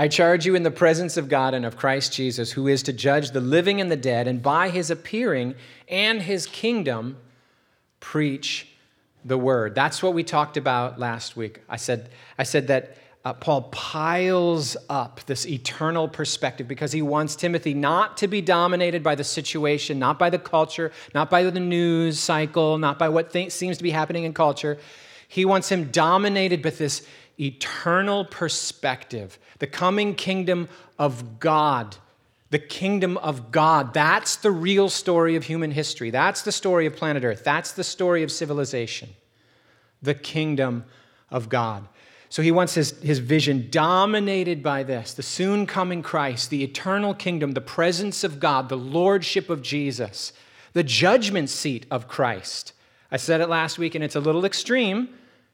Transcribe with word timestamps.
I 0.00 0.08
charge 0.08 0.46
you 0.46 0.54
in 0.54 0.62
the 0.62 0.70
presence 0.70 1.18
of 1.18 1.28
God 1.28 1.52
and 1.52 1.66
of 1.66 1.76
Christ 1.76 2.14
Jesus, 2.14 2.52
who 2.52 2.68
is 2.68 2.82
to 2.84 2.92
judge 2.94 3.32
the 3.32 3.40
living 3.42 3.82
and 3.82 3.90
the 3.90 3.98
dead, 3.98 4.26
and 4.26 4.42
by 4.42 4.70
his 4.70 4.90
appearing 4.90 5.54
and 5.90 6.22
his 6.22 6.46
kingdom, 6.46 7.18
preach 8.00 8.66
the 9.26 9.36
word. 9.36 9.74
That's 9.74 10.02
what 10.02 10.14
we 10.14 10.24
talked 10.24 10.56
about 10.56 10.98
last 10.98 11.36
week. 11.36 11.60
I 11.68 11.76
said, 11.76 12.08
I 12.38 12.44
said 12.44 12.68
that 12.68 12.96
uh, 13.26 13.34
Paul 13.34 13.64
piles 13.72 14.74
up 14.88 15.20
this 15.26 15.46
eternal 15.46 16.08
perspective 16.08 16.66
because 16.66 16.92
he 16.92 17.02
wants 17.02 17.36
Timothy 17.36 17.74
not 17.74 18.16
to 18.16 18.26
be 18.26 18.40
dominated 18.40 19.02
by 19.02 19.16
the 19.16 19.24
situation, 19.24 19.98
not 19.98 20.18
by 20.18 20.30
the 20.30 20.38
culture, 20.38 20.92
not 21.14 21.28
by 21.28 21.42
the 21.42 21.60
news 21.60 22.18
cycle, 22.18 22.78
not 22.78 22.98
by 22.98 23.10
what 23.10 23.34
th- 23.34 23.52
seems 23.52 23.76
to 23.76 23.82
be 23.82 23.90
happening 23.90 24.24
in 24.24 24.32
culture. 24.32 24.78
He 25.28 25.44
wants 25.44 25.68
him 25.68 25.90
dominated 25.90 26.62
by 26.62 26.70
this 26.70 27.06
eternal 27.38 28.24
perspective, 28.24 29.38
the 29.58 29.66
coming 29.66 30.14
kingdom 30.14 30.68
of 30.98 31.40
God. 31.40 31.96
The 32.50 32.58
kingdom 32.58 33.16
of 33.18 33.52
God. 33.52 33.94
That's 33.94 34.34
the 34.36 34.50
real 34.50 34.88
story 34.88 35.36
of 35.36 35.44
human 35.44 35.70
history. 35.70 36.10
That's 36.10 36.42
the 36.42 36.50
story 36.50 36.86
of 36.86 36.96
planet 36.96 37.22
Earth. 37.22 37.44
That's 37.44 37.72
the 37.72 37.84
story 37.84 38.24
of 38.24 38.32
civilization. 38.32 39.10
The 40.02 40.14
kingdom 40.14 40.84
of 41.30 41.48
God. 41.48 41.86
So 42.28 42.42
he 42.42 42.52
wants 42.52 42.74
his, 42.74 42.92
his 43.00 43.18
vision 43.18 43.68
dominated 43.70 44.62
by 44.62 44.84
this 44.84 45.14
the 45.14 45.22
soon 45.22 45.66
coming 45.66 46.00
Christ, 46.00 46.48
the 46.48 46.62
eternal 46.62 47.12
kingdom, 47.12 47.52
the 47.52 47.60
presence 47.60 48.24
of 48.24 48.40
God, 48.40 48.68
the 48.68 48.76
lordship 48.76 49.50
of 49.50 49.62
Jesus, 49.62 50.32
the 50.72 50.84
judgment 50.84 51.50
seat 51.50 51.86
of 51.90 52.06
Christ. 52.06 52.72
I 53.10 53.16
said 53.16 53.40
it 53.40 53.48
last 53.48 53.78
week, 53.78 53.96
and 53.96 54.04
it's 54.04 54.14
a 54.14 54.20
little 54.20 54.44
extreme, 54.44 55.08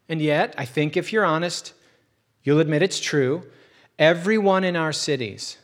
and 0.09 0.21
yet 0.21 0.55
I 0.57 0.65
think 0.65 0.97
if 0.97 1.13
you're 1.13 1.25
honest, 1.25 1.73
you'll 2.43 2.61
admit 2.61 2.83
it's 2.83 3.01
true. 3.01 3.45
Everyone 3.99 4.65
in 4.65 4.77
our 4.77 4.93
cities 4.93 5.59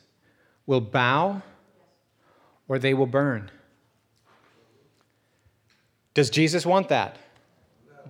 will 0.66 0.80
bow 0.80 1.42
or 2.68 2.78
they 2.78 2.94
will 2.94 3.06
burn. 3.06 3.50
Does 6.14 6.30
Jesus 6.30 6.66
want 6.66 6.88
that? 6.88 7.16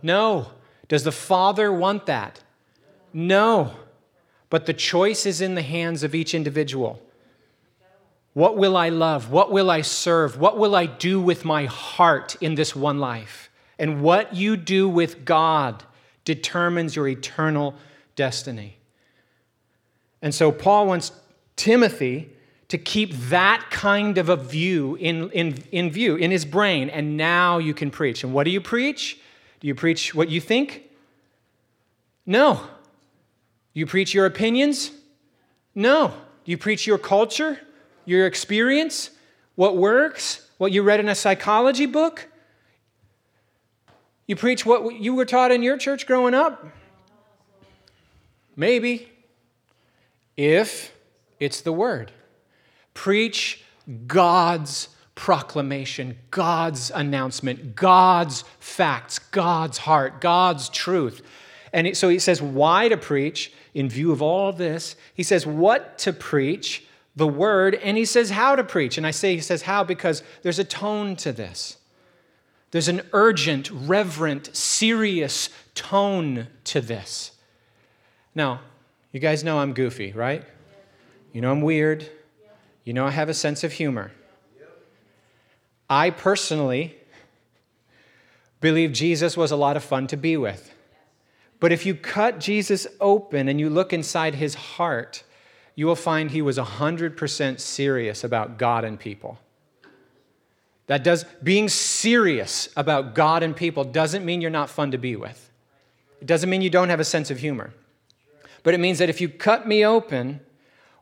No. 0.03 0.48
Does 0.89 1.05
the 1.05 1.12
Father 1.12 1.73
want 1.73 2.07
that? 2.07 2.41
No, 3.12 3.73
but 4.51 4.67
the 4.67 4.73
choice 4.73 5.27
is 5.27 5.41
in 5.41 5.55
the 5.55 5.62
hands 5.62 6.03
of 6.03 6.14
each 6.14 6.35
individual. 6.35 7.01
What 8.35 8.57
will 8.57 8.77
I 8.77 8.89
love? 8.89 9.31
What 9.31 9.53
will 9.53 9.70
I 9.70 9.83
serve? 9.83 10.39
What 10.39 10.59
will 10.59 10.75
I 10.75 10.87
do 10.87 11.20
with 11.20 11.45
my 11.45 11.67
heart 11.67 12.37
in 12.41 12.55
this 12.55 12.75
one 12.75 12.98
life? 12.98 13.51
And 13.79 14.03
what 14.03 14.35
you 14.35 14.57
do 14.57 14.89
with 14.89 15.25
God 15.25 15.85
determines 16.25 16.97
your 16.97 17.09
eternal 17.09 17.75
destiny. 18.17 18.77
And 20.20 20.34
so 20.34 20.53
Paul 20.53 20.87
wants 20.87 21.12
Timothy 21.56 22.31
to 22.69 22.79
keep 22.79 23.12
that 23.29 23.67
kind 23.70 24.17
of 24.17 24.29
a 24.29 24.37
view 24.37 24.95
in, 24.97 25.31
in, 25.31 25.62
in 25.73 25.91
view, 25.91 26.17
in 26.17 26.31
his 26.31 26.45
brain. 26.45 26.89
And 26.89 27.17
now 27.17 27.59
you 27.59 27.75
can 27.75 27.91
preach. 27.91 28.25
And 28.25 28.33
what 28.33 28.45
do 28.45 28.51
you 28.51 28.61
preach? 28.61 29.19
Do 29.61 29.67
you 29.67 29.75
preach 29.75 30.14
what 30.14 30.31
you 30.31 30.41
think? 30.41 30.84
No. 32.25 32.67
You 33.75 33.84
preach 33.86 34.14
your 34.14 34.27
opinions? 34.27 34.91
No. 35.75 36.14
You 36.45 36.57
preach 36.57 36.86
your 36.86 36.98
culture, 36.98 37.59
your 38.05 38.27
experience, 38.27 39.11
what 39.55 39.77
works, 39.77 40.48
what 40.59 40.73
you 40.73 40.83
read 40.83 41.01
in 41.01 41.09
a 41.09 41.14
psychology 41.14 41.86
book? 41.86 42.29
You 44.33 44.37
preach 44.37 44.65
what 44.65 44.95
you 44.95 45.15
were 45.15 45.27
taught 45.27 45.53
in 45.53 45.63
your 45.63 45.77
church 45.77 46.07
growing 46.07 46.33
up? 46.33 46.67
Maybe. 48.57 49.11
If 50.39 50.97
it's 51.39 51.61
the 51.61 51.71
word. 51.71 52.13
Preach 52.95 53.63
God's 54.07 54.89
proclamation, 55.15 56.17
God's 56.31 56.91
announcement, 56.91 57.77
God's 57.77 58.45
facts, 58.59 59.19
God's 59.19 59.77
heart, 59.77 60.23
God's 60.23 60.71
truth. 60.71 61.21
And 61.75 61.95
so 61.95 62.09
he 62.09 62.19
says, 62.19 62.41
why 62.41 62.89
to 62.89 62.97
preach 62.97 63.53
in 63.75 63.91
view 63.91 64.13
of 64.13 64.23
all 64.23 64.48
of 64.48 64.57
this. 64.57 64.97
He 65.13 65.25
says, 65.25 65.47
what 65.47 65.98
to 65.98 66.13
preach, 66.15 66.87
the 67.15 67.29
word, 67.29 67.75
and 67.75 67.98
he 67.98 68.07
says, 68.07 68.31
how 68.31 68.57
to 68.57 68.65
preach. 68.65 68.97
And 68.97 69.07
I 69.07 69.11
say, 69.11 69.35
he 69.35 69.42
says, 69.42 69.61
how 69.61 69.85
because 69.85 70.23
there's 70.41 70.59
a 70.59 70.65
tone 70.65 71.17
to 71.17 71.33
this. 71.33 71.77
There's 72.73 72.89
an 72.89 73.03
urgent, 73.13 73.71
reverent, 73.71 74.57
serious 74.57 75.51
tone 75.75 76.49
to 76.65 76.81
this. 76.81 77.33
Now, 78.35 78.61
you 79.13 79.21
guys 79.21 79.45
know 79.45 79.59
I'm 79.59 79.75
goofy, 79.75 80.13
right? 80.13 80.43
You 81.33 81.43
know 81.43 81.53
I'm 81.53 81.61
weird. 81.61 82.11
You 82.85 82.95
know 82.95 83.07
I 83.07 83.11
have 83.11 83.29
a 83.29 83.35
sense 83.35 83.63
of 83.63 83.73
humor. 83.73 84.11
I 85.89 86.09
personally 86.11 86.97
believe 88.61 88.93
Jesus 88.93 89.37
was 89.37 89.51
a 89.51 89.57
lot 89.57 89.77
of 89.77 89.85
fun 89.85 90.07
to 90.07 90.17
be 90.17 90.39
with. 90.39 90.75
But 91.61 91.73
if 91.73 91.85
you 91.85 91.95
cut 91.95 92.41
Jesus 92.41 92.87
open 93.01 93.49
and 93.49 93.61
you 93.61 93.69
look 93.69 93.93
inside 93.93 94.37
his 94.37 94.55
heart, 94.55 95.23
you 95.75 95.87
will 95.87 95.95
find 95.95 96.31
he 96.31 96.41
was 96.41 96.57
100% 96.57 97.61
serious 97.61 98.25
about 98.25 98.59
God 98.59 98.85
and 98.85 98.99
people. 98.99 99.39
That 100.87 101.05
does, 101.05 101.25
being 101.43 101.69
serious 101.69 102.69
about 102.77 103.15
God 103.15 103.43
and 103.43 103.55
people 103.55 103.85
doesn't 103.85 104.25
mean 104.25 104.41
you're 104.41 104.51
not 104.51 104.69
fun 104.69 104.91
to 104.91 104.98
be 104.98 105.17
with. 105.17 105.51
It 106.20 106.27
doesn't 106.27 106.51
mean 106.51 106.63
you 106.63 106.70
don't 106.70 106.89
have 106.89 107.01
a 107.01 107.05
sense 107.05 107.31
of 107.31 107.39
humor. 107.39 107.73
But 108.63 108.75
it 108.75 108.81
means 108.81 108.98
that 108.98 109.11
if 109.11 109.21
you 109.21 109.29
cut 109.29 109.67
me 109.67 109.85
open, 109.85 110.41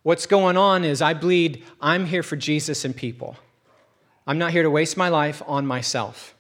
what's 0.03 0.27
going 0.27 0.57
on 0.57 0.85
is 0.85 1.03
I 1.03 1.15
bleed, 1.15 1.65
I'm 1.81 2.07
here 2.07 2.23
for 2.23 2.37
Jesus 2.37 2.85
and 2.85 2.95
people. 2.95 3.37
I'm 4.27 4.39
not 4.39 4.53
here 4.53 4.63
to 4.63 4.71
waste 4.71 4.97
my 4.97 5.09
life 5.09 5.43
on 5.47 5.67
myself. 5.67 6.35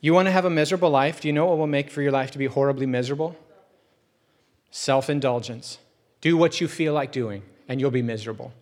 You 0.00 0.14
want 0.14 0.26
to 0.26 0.32
have 0.32 0.44
a 0.44 0.50
miserable 0.50 0.90
life? 0.90 1.20
Do 1.20 1.28
you 1.28 1.32
know 1.32 1.46
what 1.46 1.58
will 1.58 1.66
make 1.66 1.90
for 1.90 2.02
your 2.02 2.12
life 2.12 2.30
to 2.32 2.38
be 2.38 2.46
horribly 2.46 2.86
miserable? 2.86 3.36
Self 4.70 5.10
indulgence. 5.10 5.78
Do 6.20 6.36
what 6.36 6.60
you 6.60 6.68
feel 6.68 6.92
like 6.92 7.10
doing, 7.10 7.42
and 7.68 7.80
you'll 7.80 7.90
be 7.90 8.02
miserable. 8.02 8.52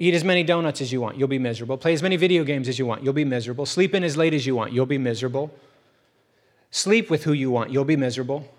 Eat 0.00 0.14
as 0.14 0.24
many 0.24 0.42
donuts 0.42 0.80
as 0.80 0.90
you 0.92 1.00
want, 1.00 1.18
you'll 1.18 1.28
be 1.28 1.38
miserable. 1.38 1.76
Play 1.76 1.92
as 1.92 2.02
many 2.02 2.16
video 2.16 2.42
games 2.42 2.68
as 2.68 2.78
you 2.78 2.86
want, 2.86 3.04
you'll 3.04 3.12
be 3.12 3.24
miserable. 3.24 3.66
Sleep 3.66 3.94
in 3.94 4.02
as 4.02 4.16
late 4.16 4.32
as 4.32 4.46
you 4.46 4.56
want, 4.56 4.72
you'll 4.72 4.86
be 4.86 4.96
miserable. 4.96 5.52
Sleep 6.70 7.10
with 7.10 7.24
who 7.24 7.34
you 7.34 7.50
want, 7.50 7.70
you'll 7.70 7.84
be 7.84 7.96
miserable. 7.96 8.50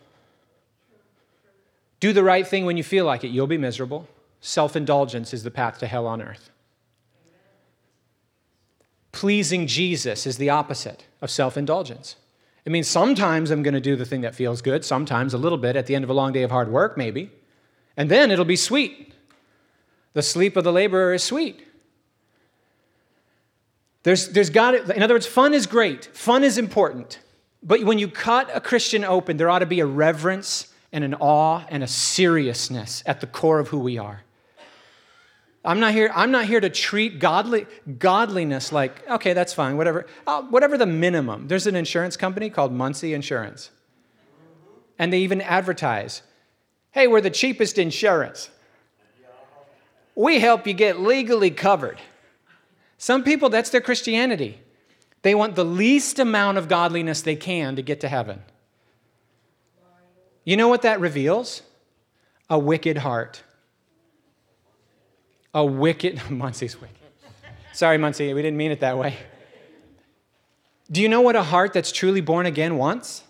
Do 1.99 2.13
the 2.13 2.23
right 2.23 2.47
thing 2.47 2.65
when 2.65 2.77
you 2.77 2.83
feel 2.83 3.05
like 3.05 3.23
it, 3.23 3.29
you'll 3.29 3.47
be 3.47 3.57
miserable. 3.57 4.07
Self 4.39 4.75
indulgence 4.75 5.33
is 5.33 5.41
the 5.41 5.49
path 5.49 5.79
to 5.79 5.87
hell 5.87 6.05
on 6.05 6.21
earth. 6.21 6.51
Pleasing 9.11 9.65
Jesus 9.65 10.27
is 10.27 10.37
the 10.37 10.51
opposite 10.51 11.05
of 11.21 11.31
self 11.31 11.57
indulgence. 11.57 12.17
It 12.65 12.71
means 12.71 12.87
sometimes 12.87 13.49
I'm 13.49 13.63
going 13.63 13.73
to 13.73 13.81
do 13.81 13.95
the 13.95 14.05
thing 14.05 14.21
that 14.21 14.35
feels 14.35 14.61
good, 14.61 14.85
sometimes 14.85 15.33
a 15.33 15.39
little 15.39 15.57
bit 15.57 15.75
at 15.75 15.87
the 15.87 15.95
end 15.95 16.03
of 16.03 16.11
a 16.11 16.13
long 16.13 16.33
day 16.33 16.43
of 16.43 16.51
hard 16.51 16.71
work, 16.71 16.97
maybe. 16.97 17.31
And 17.97 18.11
then 18.11 18.29
it'll 18.29 18.45
be 18.45 18.55
sweet. 18.55 19.11
The 20.13 20.21
sleep 20.21 20.57
of 20.57 20.63
the 20.63 20.73
laborer 20.73 21.13
is 21.13 21.23
sweet. 21.23 21.65
There's, 24.03 24.29
there's 24.29 24.49
got 24.49 24.71
to, 24.71 24.95
in 24.95 25.03
other 25.03 25.13
words, 25.13 25.27
fun 25.27 25.53
is 25.53 25.67
great, 25.67 26.05
fun 26.15 26.43
is 26.43 26.57
important. 26.57 27.19
But 27.63 27.83
when 27.83 27.99
you 27.99 28.07
cut 28.07 28.49
a 28.53 28.59
Christian 28.59 29.05
open, 29.05 29.37
there 29.37 29.49
ought 29.49 29.59
to 29.59 29.65
be 29.65 29.79
a 29.79 29.85
reverence 29.85 30.73
and 30.91 31.03
an 31.03 31.13
awe 31.15 31.63
and 31.69 31.83
a 31.83 31.87
seriousness 31.87 33.03
at 33.05 33.21
the 33.21 33.27
core 33.27 33.59
of 33.59 33.69
who 33.69 33.79
we 33.79 33.97
are. 33.97 34.23
I'm 35.63 35.79
not 35.79 35.93
here, 35.93 36.11
I'm 36.15 36.31
not 36.31 36.45
here 36.45 36.59
to 36.59 36.71
treat 36.71 37.19
godly, 37.19 37.67
godliness 37.99 38.71
like, 38.71 39.07
okay, 39.07 39.33
that's 39.33 39.53
fine, 39.53 39.77
whatever, 39.77 40.07
uh, 40.25 40.41
whatever 40.41 40.75
the 40.75 40.87
minimum. 40.87 41.47
There's 41.47 41.67
an 41.67 41.75
insurance 41.75 42.17
company 42.17 42.49
called 42.49 42.73
Muncie 42.73 43.13
Insurance. 43.13 43.69
And 44.97 45.13
they 45.13 45.19
even 45.19 45.39
advertise, 45.39 46.23
hey, 46.91 47.05
we're 47.05 47.21
the 47.21 47.29
cheapest 47.29 47.77
insurance. 47.77 48.49
We 50.15 50.39
help 50.39 50.67
you 50.67 50.73
get 50.73 50.99
legally 50.99 51.51
covered. 51.51 51.99
Some 52.97 53.23
people, 53.23 53.49
that's 53.49 53.69
their 53.69 53.81
Christianity. 53.81 54.59
They 55.21 55.35
want 55.35 55.55
the 55.55 55.65
least 55.65 56.19
amount 56.19 56.57
of 56.57 56.67
godliness 56.67 57.21
they 57.21 57.35
can 57.35 57.75
to 57.75 57.81
get 57.81 57.99
to 58.01 58.07
heaven. 58.07 58.41
You 60.43 60.57
know 60.57 60.67
what 60.67 60.81
that 60.81 60.99
reveals? 60.99 61.61
A 62.49 62.57
wicked 62.57 62.97
heart. 62.97 63.43
A 65.53 65.65
wicked, 65.65 66.21
Muncie's 66.29 66.79
wicked. 66.79 66.95
Sorry, 67.73 67.97
Muncie, 67.97 68.33
we 68.33 68.41
didn't 68.41 68.57
mean 68.57 68.71
it 68.71 68.81
that 68.81 68.97
way. 68.97 69.17
Do 70.91 71.01
you 71.01 71.07
know 71.07 71.21
what 71.21 71.35
a 71.35 71.43
heart 71.43 71.71
that's 71.73 71.91
truly 71.91 72.19
born 72.19 72.45
again 72.45 72.77
wants? 72.77 73.23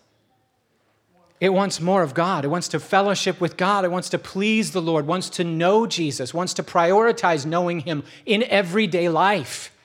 It 1.41 1.51
wants 1.51 1.81
more 1.81 2.03
of 2.03 2.13
God. 2.13 2.45
It 2.45 2.49
wants 2.49 2.67
to 2.67 2.79
fellowship 2.79 3.41
with 3.41 3.57
God. 3.57 3.83
It 3.83 3.91
wants 3.91 4.09
to 4.09 4.19
please 4.19 4.71
the 4.71 4.81
Lord, 4.81 5.07
wants 5.07 5.27
to 5.31 5.43
know 5.43 5.87
Jesus, 5.87 6.35
wants 6.35 6.53
to 6.53 6.63
prioritize 6.63 7.47
knowing 7.47 7.79
Him 7.79 8.03
in 8.27 8.43
everyday 8.43 9.09
life. 9.09 9.75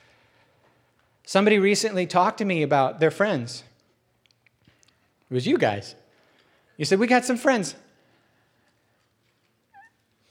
Somebody 1.25 1.57
recently 1.57 2.05
talked 2.05 2.37
to 2.37 2.45
me 2.45 2.61
about 2.61 2.99
their 2.99 3.09
friends. 3.09 3.63
It 5.31 5.33
was 5.33 5.47
you 5.47 5.57
guys. 5.57 5.95
You 6.77 6.85
said, 6.85 6.99
We 6.99 7.07
got 7.07 7.25
some 7.25 7.37
friends. 7.37 7.73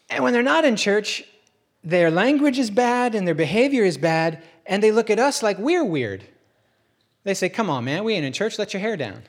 And 0.08 0.22
when 0.22 0.32
they're 0.32 0.44
not 0.44 0.64
in 0.64 0.76
church, 0.76 1.24
their 1.82 2.08
language 2.08 2.56
is 2.56 2.70
bad 2.70 3.16
and 3.16 3.26
their 3.26 3.34
behavior 3.34 3.82
is 3.82 3.98
bad, 3.98 4.44
and 4.64 4.80
they 4.80 4.92
look 4.92 5.10
at 5.10 5.18
us 5.18 5.42
like 5.42 5.58
we're 5.58 5.84
weird. 5.84 6.22
They 7.24 7.34
say, 7.34 7.48
Come 7.48 7.68
on, 7.68 7.84
man, 7.84 8.04
we 8.04 8.14
ain't 8.14 8.24
in 8.24 8.32
church, 8.32 8.60
let 8.60 8.72
your 8.72 8.80
hair 8.80 8.96
down. 8.96 9.24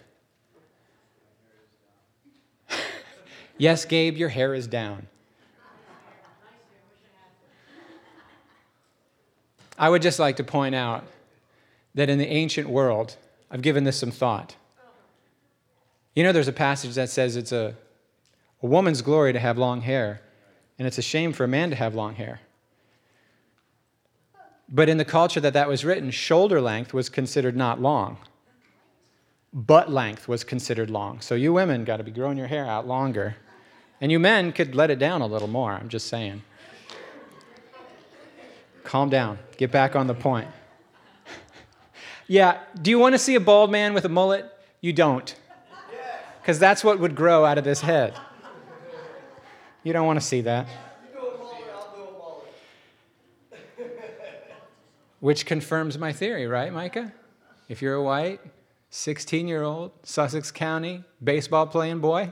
Yes, 3.57 3.85
Gabe, 3.85 4.17
your 4.17 4.29
hair 4.29 4.53
is 4.53 4.67
down. 4.67 5.07
I 9.77 9.89
would 9.89 10.01
just 10.01 10.17
like 10.17 10.37
to 10.37 10.43
point 10.43 10.73
out 10.73 11.05
that 11.93 12.09
in 12.09 12.17
the 12.17 12.27
ancient 12.27 12.69
world, 12.69 13.15
I've 13.51 13.61
given 13.61 13.83
this 13.83 13.97
some 13.99 14.11
thought. 14.11 14.55
You 16.15 16.23
know, 16.23 16.31
there's 16.31 16.47
a 16.47 16.53
passage 16.53 16.95
that 16.95 17.09
says 17.09 17.35
it's 17.35 17.51
a, 17.51 17.75
a 18.63 18.65
woman's 18.65 19.03
glory 19.03 19.33
to 19.33 19.39
have 19.39 19.57
long 19.57 19.81
hair, 19.81 20.21
and 20.79 20.87
it's 20.87 20.97
a 20.97 21.03
shame 21.03 21.31
for 21.31 21.43
a 21.43 21.47
man 21.47 21.69
to 21.69 21.75
have 21.75 21.93
long 21.93 22.15
hair. 22.15 22.39
But 24.69 24.89
in 24.89 24.97
the 24.97 25.05
culture 25.05 25.39
that 25.39 25.53
that 25.53 25.67
was 25.67 25.85
written, 25.85 26.11
shoulder 26.11 26.59
length 26.59 26.93
was 26.93 27.07
considered 27.07 27.55
not 27.55 27.79
long. 27.79 28.17
Butt 29.53 29.91
length 29.91 30.27
was 30.27 30.43
considered 30.43 30.89
long. 30.89 31.21
So 31.21 31.35
you 31.35 31.53
women 31.53 31.85
got 31.85 31.97
to 31.97 32.03
be 32.03 32.11
growing 32.11 32.37
your 32.37 32.47
hair 32.47 32.65
out 32.65 32.87
longer. 32.87 33.37
And 33.99 34.11
you 34.11 34.19
men 34.19 34.51
could 34.51 34.75
let 34.75 34.89
it 34.91 34.99
down 34.99 35.21
a 35.21 35.27
little 35.27 35.47
more, 35.47 35.71
I'm 35.71 35.89
just 35.89 36.07
saying. 36.07 36.43
Calm 38.83 39.09
down. 39.09 39.39
Get 39.57 39.71
back 39.71 39.95
on 39.95 40.07
the 40.07 40.13
point. 40.13 40.47
yeah, 42.27 42.59
do 42.81 42.89
you 42.89 42.99
want 42.99 43.13
to 43.13 43.19
see 43.19 43.35
a 43.35 43.39
bald 43.39 43.71
man 43.71 43.93
with 43.93 44.05
a 44.05 44.09
mullet? 44.09 44.45
You 44.81 44.93
don't. 44.93 45.35
Because 46.41 46.59
that's 46.59 46.83
what 46.83 46.99
would 46.99 47.15
grow 47.15 47.43
out 47.43 47.57
of 47.57 47.63
this 47.63 47.81
head. 47.81 48.17
You 49.83 49.93
don't 49.93 50.05
want 50.05 50.19
to 50.19 50.25
see 50.25 50.41
that. 50.41 50.67
Which 55.19 55.45
confirms 55.45 55.97
my 55.97 56.13
theory, 56.13 56.45
right, 56.45 56.71
Micah? 56.71 57.11
If 57.67 57.81
you're 57.81 57.95
a 57.95 58.03
white, 58.03 58.39
16 58.91 59.47
year 59.47 59.63
old, 59.63 59.91
Sussex 60.03 60.51
County, 60.51 61.03
baseball 61.21 61.67
playing 61.67 61.99
boy, 61.99 62.31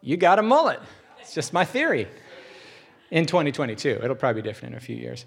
you 0.00 0.16
got 0.16 0.38
a 0.38 0.42
mullet. 0.42 0.80
It's 1.20 1.34
just 1.34 1.52
my 1.52 1.64
theory. 1.64 2.08
In 3.10 3.24
2022, 3.26 4.00
it'll 4.02 4.16
probably 4.16 4.42
be 4.42 4.48
different 4.48 4.74
in 4.74 4.78
a 4.78 4.80
few 4.80 4.96
years. 4.96 5.24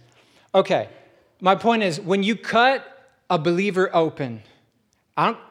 Okay, 0.54 0.90
my 1.40 1.56
point 1.56 1.84
is 1.84 2.00
when 2.00 2.22
you 2.24 2.36
cut 2.36 2.86
a 3.30 3.40
believer 3.40 3.90
open, 3.94 4.44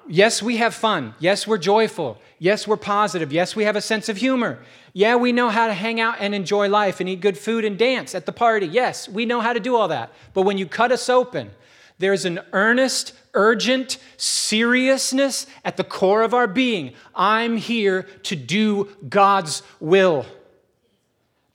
yes, 0.09 0.43
we 0.43 0.59
have 0.59 0.75
fun. 0.75 1.15
Yes, 1.19 1.47
we're 1.47 1.59
joyful. 1.59 2.19
Yes, 2.39 2.69
we're 2.69 2.77
positive. 2.77 3.33
Yes, 3.33 3.57
we 3.57 3.65
have 3.65 3.77
a 3.77 3.81
sense 3.81 4.09
of 4.09 4.17
humor. 4.17 4.59
Yeah, 4.93 5.17
we 5.17 5.33
know 5.33 5.49
how 5.49 5.67
to 5.67 5.75
hang 5.75 6.01
out 6.01 6.17
and 6.21 6.35
enjoy 6.35 6.69
life 6.69 7.01
and 7.01 7.09
eat 7.09 7.21
good 7.21 7.39
food 7.39 7.65
and 7.65 7.79
dance 7.79 8.15
at 8.15 8.27
the 8.27 8.33
party. 8.33 8.67
Yes, 8.67 9.09
we 9.09 9.27
know 9.27 9.41
how 9.41 9.53
to 9.53 9.61
do 9.61 9.77
all 9.77 9.89
that. 9.89 10.13
But 10.35 10.43
when 10.43 10.59
you 10.59 10.67
cut 10.67 10.93
us 10.93 11.09
open, 11.09 11.51
there's 12.01 12.25
an 12.25 12.41
earnest, 12.55 13.13
urgent 13.35 13.99
seriousness 14.17 15.47
at 15.67 15.77
the 15.77 15.85
core 15.85 16.23
of 16.23 16.33
our 16.33 16.47
being. 16.47 16.95
I'm 17.15 17.59
here 17.59 18.05
to 18.25 18.35
do 18.35 18.89
God's 19.07 19.63
will. 19.81 20.25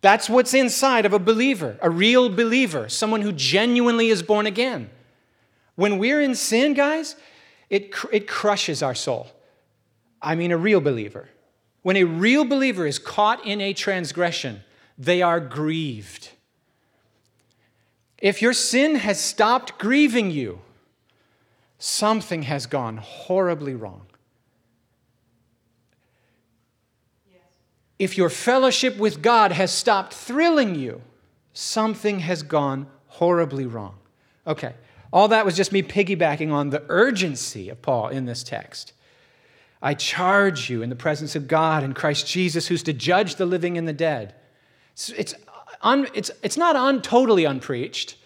That's 0.01 0.29
what's 0.29 0.53
inside 0.53 1.07
of 1.07 1.13
a 1.13 1.19
believer, 1.19 1.79
a 1.81 1.89
real 1.89 2.29
believer, 2.29 2.89
someone 2.89 3.21
who 3.21 3.31
genuinely 3.31 4.09
is 4.09 4.21
born 4.21 4.45
again. 4.45 4.91
When 5.73 5.97
we're 5.97 6.21
in 6.21 6.35
sin, 6.35 6.75
guys, 6.75 7.15
it, 7.71 7.95
it 8.13 8.27
crushes 8.27 8.83
our 8.83 8.93
soul. 8.93 9.27
I 10.21 10.35
mean, 10.35 10.51
a 10.51 10.57
real 10.57 10.79
believer. 10.79 11.27
When 11.81 11.97
a 11.97 12.03
real 12.03 12.45
believer 12.45 12.85
is 12.85 12.99
caught 12.99 13.43
in 13.47 13.61
a 13.61 13.73
transgression, 13.73 14.61
they 14.95 15.23
are 15.23 15.39
grieved. 15.39 16.29
If 18.25 18.41
your 18.41 18.53
sin 18.53 18.95
has 18.95 19.19
stopped 19.19 19.77
grieving 19.77 20.31
you, 20.31 20.59
something 21.77 22.41
has 22.41 22.65
gone 22.65 22.97
horribly 22.97 23.75
wrong. 23.75 24.07
If 27.99 28.17
your 28.17 28.31
fellowship 28.31 28.97
with 28.97 29.21
God 29.21 29.51
has 29.51 29.71
stopped 29.71 30.11
thrilling 30.11 30.73
you, 30.73 31.03
something 31.53 32.21
has 32.21 32.41
gone 32.41 32.87
horribly 33.09 33.67
wrong. 33.67 33.93
Okay, 34.47 34.73
all 35.13 35.27
that 35.27 35.45
was 35.45 35.55
just 35.55 35.71
me 35.71 35.83
piggybacking 35.83 36.51
on 36.51 36.71
the 36.71 36.83
urgency 36.89 37.69
of 37.69 37.83
Paul 37.83 38.07
in 38.07 38.25
this 38.25 38.41
text. 38.41 38.93
I 39.83 39.93
charge 39.93 40.67
you 40.67 40.81
in 40.81 40.89
the 40.89 40.95
presence 40.95 41.35
of 41.35 41.47
God 41.47 41.83
and 41.83 41.95
Christ 41.95 42.25
Jesus, 42.25 42.69
who's 42.69 42.81
to 42.83 42.93
judge 42.93 43.35
the 43.35 43.45
living 43.45 43.77
and 43.77 43.87
the 43.87 43.93
dead. 43.93 44.33
It's, 45.15 45.35
un, 45.81 46.07
it's, 46.13 46.31
it's 46.43 46.57
not 46.57 46.75
un, 46.75 47.01
totally 47.01 47.45
unpreached, 47.45 48.17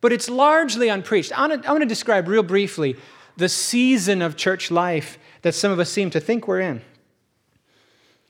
but 0.00 0.12
it's 0.12 0.28
largely 0.28 0.88
unpreached. 0.88 1.32
I 1.36 1.46
want, 1.46 1.82
to, 1.82 1.86
describe 1.86 2.28
real 2.28 2.42
briefly 2.42 2.96
the 3.36 3.48
season 3.48 4.22
of 4.22 4.36
church 4.36 4.70
life 4.70 5.18
that 5.42 5.54
some 5.54 5.72
of 5.72 5.78
us 5.78 5.90
seem 5.90 6.10
to 6.10 6.20
think 6.20 6.46
we're 6.46 6.60
in 6.60 6.82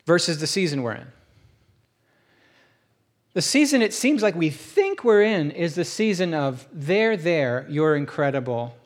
versus 0.06 0.38
the 0.38 0.47
season 0.47 0.82
we're 0.82 0.93
in. 0.93 1.06
The 3.35 3.43
season 3.43 3.81
it 3.81 3.94
seems 3.94 4.23
like 4.23 4.35
we 4.35 4.50
think 4.50 5.05
we're 5.05 5.23
in 5.23 5.50
is 5.50 5.75
the 5.75 5.85
season 5.85 6.35
of 6.35 6.69
there, 6.73 7.17
there, 7.17 7.67
you're 7.69 7.97
incredible. 7.97 8.76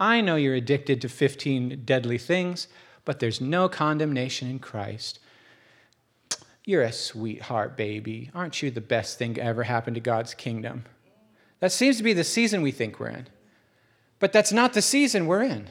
I 0.00 0.22
know 0.22 0.36
you're 0.36 0.54
addicted 0.54 1.00
to 1.02 1.08
15 1.08 1.82
deadly 1.84 2.18
things, 2.18 2.68
but 3.04 3.20
there's 3.20 3.40
no 3.40 3.68
condemnation 3.68 4.48
in 4.48 4.58
Christ. 4.58 5.18
You're 6.64 6.82
a 6.82 6.92
sweetheart, 6.92 7.76
baby. 7.76 8.30
Aren't 8.34 8.62
you 8.62 8.70
the 8.70 8.80
best 8.80 9.18
thing 9.18 9.34
to 9.34 9.42
ever 9.42 9.64
happen 9.64 9.94
to 9.94 10.00
God's 10.00 10.32
kingdom? 10.32 10.84
That 11.60 11.72
seems 11.72 11.98
to 11.98 12.02
be 12.02 12.14
the 12.14 12.24
season 12.24 12.62
we 12.62 12.70
think 12.70 12.98
we're 12.98 13.08
in. 13.08 13.28
But 14.18 14.32
that's 14.32 14.52
not 14.52 14.72
the 14.72 14.82
season 14.82 15.26
we're 15.26 15.42
in. 15.42 15.68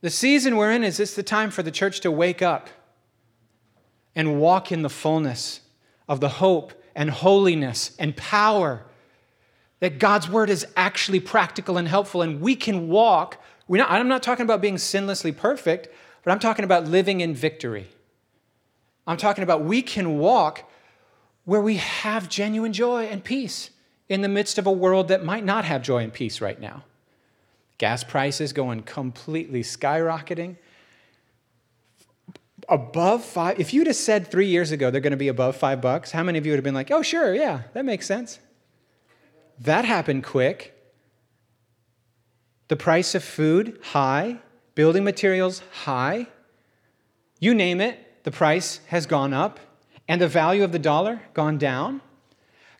The 0.00 0.10
season 0.10 0.56
we're 0.56 0.72
in 0.72 0.84
is 0.84 1.00
it's 1.00 1.14
the 1.14 1.22
time 1.22 1.50
for 1.50 1.62
the 1.62 1.70
church 1.70 2.00
to 2.00 2.10
wake 2.10 2.40
up 2.40 2.68
and 4.14 4.40
walk 4.40 4.72
in 4.72 4.82
the 4.82 4.90
fullness 4.90 5.60
of 6.08 6.20
the 6.20 6.28
hope 6.28 6.72
and 6.94 7.10
holiness 7.10 7.94
and 7.98 8.16
power. 8.16 8.84
That 9.80 9.98
God's 9.98 10.28
word 10.28 10.48
is 10.48 10.66
actually 10.76 11.20
practical 11.20 11.76
and 11.76 11.88
helpful, 11.88 12.22
and 12.22 12.40
we 12.40 12.56
can 12.56 12.88
walk. 12.88 13.42
Not, 13.68 13.90
I'm 13.90 14.08
not 14.08 14.22
talking 14.22 14.44
about 14.44 14.62
being 14.62 14.76
sinlessly 14.76 15.36
perfect, 15.36 15.88
but 16.22 16.30
I'm 16.30 16.38
talking 16.38 16.64
about 16.64 16.84
living 16.84 17.20
in 17.20 17.34
victory. 17.34 17.88
I'm 19.06 19.16
talking 19.16 19.44
about 19.44 19.64
we 19.64 19.82
can 19.82 20.18
walk 20.18 20.70
where 21.44 21.60
we 21.60 21.76
have 21.76 22.28
genuine 22.28 22.72
joy 22.72 23.04
and 23.04 23.22
peace 23.22 23.70
in 24.08 24.22
the 24.22 24.28
midst 24.28 24.58
of 24.58 24.66
a 24.66 24.72
world 24.72 25.08
that 25.08 25.24
might 25.24 25.44
not 25.44 25.64
have 25.64 25.82
joy 25.82 26.02
and 26.02 26.12
peace 26.12 26.40
right 26.40 26.60
now. 26.60 26.84
Gas 27.78 28.04
prices 28.04 28.52
going 28.52 28.82
completely 28.82 29.62
skyrocketing 29.62 30.56
above 32.68 33.24
five, 33.24 33.58
if 33.60 33.74
you'd 33.74 33.86
have 33.86 33.96
said 33.96 34.30
three 34.30 34.46
years 34.46 34.72
ago 34.72 34.90
they're 34.90 35.00
going 35.00 35.12
to 35.12 35.16
be 35.16 35.28
above 35.28 35.56
five 35.56 35.80
bucks, 35.80 36.10
how 36.10 36.22
many 36.22 36.38
of 36.38 36.46
you 36.46 36.52
would 36.52 36.58
have 36.58 36.64
been 36.64 36.74
like, 36.74 36.90
oh, 36.90 37.02
sure, 37.02 37.34
yeah, 37.34 37.62
that 37.72 37.84
makes 37.84 38.06
sense? 38.06 38.38
That 39.60 39.84
happened 39.84 40.24
quick. 40.24 40.72
The 42.68 42.76
price 42.76 43.14
of 43.14 43.22
food, 43.22 43.78
high. 43.82 44.38
Building 44.74 45.04
materials, 45.04 45.62
high. 45.70 46.26
You 47.38 47.54
name 47.54 47.80
it, 47.80 47.98
the 48.24 48.30
price 48.30 48.80
has 48.88 49.06
gone 49.06 49.32
up. 49.32 49.60
And 50.06 50.20
the 50.20 50.28
value 50.28 50.64
of 50.64 50.72
the 50.72 50.78
dollar, 50.78 51.22
gone 51.32 51.56
down. 51.56 52.02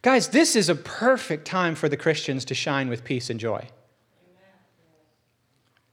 Guys, 0.02 0.28
this 0.28 0.54
is 0.54 0.68
a 0.68 0.74
perfect 0.74 1.46
time 1.46 1.74
for 1.74 1.88
the 1.88 1.96
Christians 1.96 2.44
to 2.46 2.54
shine 2.54 2.90
with 2.90 3.02
peace 3.02 3.30
and 3.30 3.40
joy. 3.40 3.68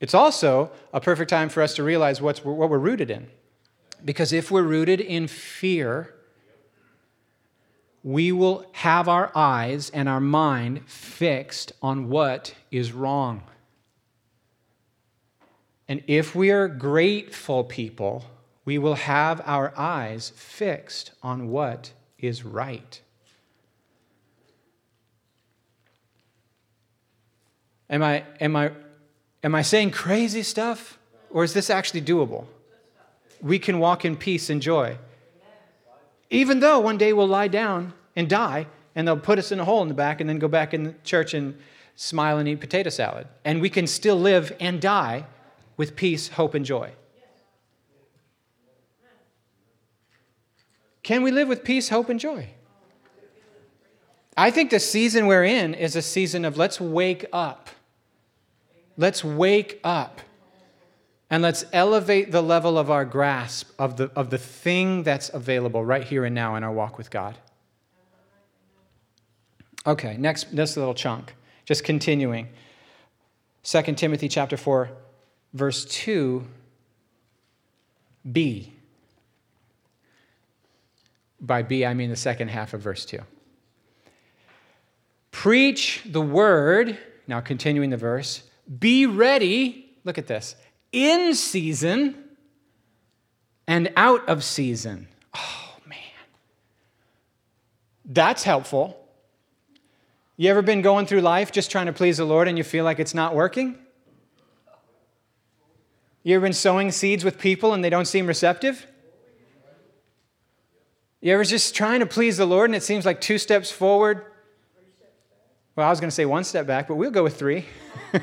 It's 0.02 0.14
also 0.14 0.72
a 0.92 1.00
perfect 1.00 1.30
time 1.30 1.48
for 1.48 1.64
us 1.64 1.76
to 1.76 1.84
realize 1.84 2.22
what's, 2.22 2.44
what 2.44 2.70
we're 2.70 2.80
rooted 2.80 3.10
in. 3.10 3.28
Because 4.04 4.34
if 4.34 4.52
we're 4.52 4.64
rooted 4.64 5.00
in 5.00 5.28
fear, 5.28 6.14
we 8.04 8.32
will 8.34 8.66
have 8.74 9.08
our 9.08 9.32
eyes 9.34 9.90
and 9.92 10.10
our 10.10 10.20
mind 10.20 10.90
fixed 10.90 11.72
on 11.82 12.10
what 12.10 12.56
is 12.72 12.92
wrong. 12.92 13.44
And 15.88 16.04
if 16.08 16.36
we 16.36 16.52
are 16.52 16.68
grateful 16.68 17.64
people, 17.64 18.26
we 18.66 18.78
will 18.78 18.96
have 18.96 19.42
our 19.46 19.74
eyes 19.78 20.32
fixed 20.36 21.12
on 21.24 21.50
what 21.50 21.94
is 22.20 22.44
right. 22.46 23.02
Am 27.90 28.02
I, 28.04 28.24
am 28.40 28.56
I, 28.56 28.72
am 29.44 29.56
I 29.56 29.62
saying 29.62 29.92
crazy 29.92 30.44
stuff? 30.44 30.98
Or 31.30 31.44
is 31.44 31.54
this 31.54 31.70
actually 31.70 32.02
doable? 32.02 32.46
we 33.42 33.60
can 33.60 33.80
walk 33.80 34.06
in 34.06 34.16
peace 34.16 34.50
and 34.50 34.62
joy. 34.62 34.98
Even 36.30 36.60
though 36.60 36.80
one 36.80 36.98
day 36.98 37.12
we'll 37.14 37.28
lie 37.28 37.48
down 37.48 37.94
and 38.16 38.30
die, 38.30 38.68
and 38.96 39.08
they'll 39.08 39.18
put 39.18 39.40
us 39.40 39.52
in 39.52 39.60
a 39.60 39.66
hole 39.66 39.82
in 39.82 39.88
the 39.88 39.94
back 39.94 40.22
and 40.22 40.30
then 40.30 40.40
go 40.40 40.48
back 40.48 40.74
in 40.74 40.84
the 40.84 40.94
church 41.04 41.34
and 41.34 41.58
smile 41.96 42.38
and 42.38 42.48
eat 42.48 42.60
potato 42.60 42.90
salad. 42.90 43.28
And 43.46 43.62
we 43.62 43.70
can 43.70 43.88
still 43.88 44.18
live 44.18 44.56
and 44.60 44.82
die 44.82 45.26
with 45.78 45.96
peace, 45.96 46.30
hope, 46.30 46.54
and 46.54 46.66
joy. 46.66 46.92
Can 51.04 51.24
we 51.24 51.32
live 51.32 51.48
with 51.48 51.64
peace, 51.64 51.90
hope, 51.90 52.10
and 52.10 52.20
joy? 52.20 52.50
I 54.38 54.52
think 54.52 54.70
the 54.70 54.80
season 54.80 55.28
we're 55.28 55.44
in 55.44 55.74
is 55.74 55.96
a 55.96 56.02
season 56.02 56.46
of 56.46 56.58
let's 56.58 56.80
wake 56.80 57.26
up. 57.34 57.70
Let's 58.98 59.24
wake 59.24 59.80
up. 59.84 60.22
And 61.30 61.42
let's 61.42 61.64
elevate 61.72 62.32
the 62.32 62.42
level 62.42 62.78
of 62.78 62.92
our 62.92 63.06
grasp 63.06 63.72
of 63.80 63.98
the, 63.98 64.12
of 64.16 64.30
the 64.30 64.38
thing 64.38 65.04
that's 65.04 65.30
available 65.30 65.84
right 65.84 66.04
here 66.04 66.26
and 66.26 66.36
now 66.36 66.56
in 66.56 66.64
our 66.64 66.72
walk 66.72 66.98
with 66.98 67.10
God. 67.10 67.38
Okay, 69.88 70.18
next 70.18 70.56
this 70.56 70.78
little 70.78 70.94
chunk. 70.94 71.34
Just 71.66 71.84
continuing. 71.84 72.50
2 73.64 73.82
Timothy 73.94 74.28
chapter 74.28 74.58
4, 74.58 74.92
verse 75.54 75.86
2. 75.86 76.46
By 81.42 81.64
B, 81.64 81.86
I 81.86 81.94
mean 81.96 82.12
the 82.12 82.16
second 82.16 82.50
half 82.50 82.74
of 82.74 82.82
verse 82.82 83.04
2. 83.06 83.20
Preach 85.32 86.04
the 86.06 86.22
word, 86.22 86.98
now 87.28 87.42
continuing 87.42 87.90
the 87.90 87.98
verse, 87.98 88.44
be 88.80 89.08
ready, 89.08 89.90
look 90.04 90.18
at 90.18 90.28
this, 90.28 90.56
in 90.92 91.34
season 91.34 92.16
and 93.68 93.92
out 93.96 94.28
of 94.30 94.44
season. 94.44 95.08
Oh, 95.36 95.76
man. 95.88 95.98
That's 98.06 98.44
helpful. 98.44 98.98
You 100.38 100.50
ever 100.50 100.62
been 100.62 100.82
going 100.82 101.06
through 101.06 101.22
life 101.22 101.52
just 101.52 101.72
trying 101.72 101.86
to 101.86 101.94
please 101.94 102.18
the 102.18 102.26
Lord 102.26 102.48
and 102.48 102.58
you 102.58 102.64
feel 102.64 102.84
like 102.84 103.00
it's 103.00 103.14
not 103.14 103.34
working? 103.34 103.78
You 106.24 106.36
ever 106.36 106.44
been 106.44 106.54
sowing 106.54 106.92
seeds 106.92 107.24
with 107.24 107.40
people 107.40 107.74
and 107.74 107.84
they 107.84 107.90
don't 107.90 108.06
seem 108.06 108.28
receptive? 108.28 108.86
You 111.22 111.34
ever 111.34 111.44
just 111.44 111.76
trying 111.76 112.00
to 112.00 112.08
please 112.08 112.38
the 112.38 112.48
Lord 112.48 112.72
and 112.72 112.76
it 112.76 112.82
seems 112.82 113.06
like 113.06 113.22
two 113.22 113.38
steps 113.38 113.72
forward? 113.72 114.26
Well, 115.76 115.86
I 115.86 115.92
was 115.92 116.00
going 116.00 116.10
to 116.10 116.16
say 116.16 116.26
one 116.26 116.44
step 116.44 116.66
back, 116.66 116.88
but 116.88 116.96
we'll 116.96 117.12
go 117.12 117.22
with 117.22 117.38
three. 117.38 117.66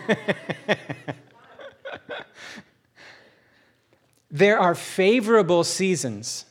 there 4.33 4.59
are 4.59 4.75
favorable 4.75 5.63
seasons. 5.63 6.45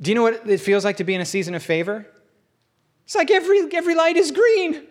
Do 0.00 0.10
you 0.10 0.14
know 0.14 0.22
what 0.22 0.46
it 0.46 0.60
feels 0.60 0.84
like 0.84 0.98
to 0.98 1.04
be 1.04 1.14
in 1.14 1.22
a 1.22 1.26
season 1.26 1.54
of 1.54 1.62
favor? 1.62 2.06
It's 3.04 3.14
like 3.14 3.30
every, 3.30 3.74
every 3.74 3.94
light 3.94 4.18
is 4.18 4.32
green. 4.32 4.82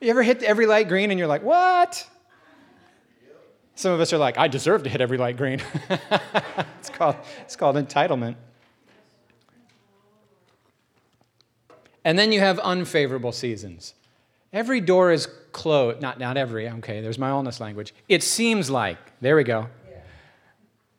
You 0.00 0.08
ever 0.10 0.22
hit 0.22 0.42
every 0.42 0.64
light 0.64 0.88
green 0.88 1.10
and 1.10 1.18
you're 1.18 1.28
like, 1.28 1.42
what? 1.42 2.08
Some 3.74 3.92
of 3.92 4.00
us 4.00 4.14
are 4.14 4.18
like, 4.18 4.38
I 4.38 4.48
deserve 4.48 4.84
to 4.84 4.88
hit 4.88 5.02
every 5.02 5.18
light 5.18 5.36
green. 5.36 5.60
it's, 6.78 6.88
called, 6.88 7.16
it's 7.42 7.54
called 7.54 7.76
entitlement. 7.76 8.36
And 12.08 12.18
then 12.18 12.32
you 12.32 12.40
have 12.40 12.58
unfavorable 12.60 13.32
seasons. 13.32 13.92
Every 14.50 14.80
door 14.80 15.12
is 15.12 15.28
closed. 15.52 16.00
Not, 16.00 16.18
not 16.18 16.38
every, 16.38 16.66
okay, 16.66 17.02
there's 17.02 17.18
my 17.18 17.28
allness 17.28 17.60
language. 17.60 17.92
It 18.08 18.22
seems 18.22 18.70
like, 18.70 18.96
there 19.20 19.36
we 19.36 19.44
go. 19.44 19.68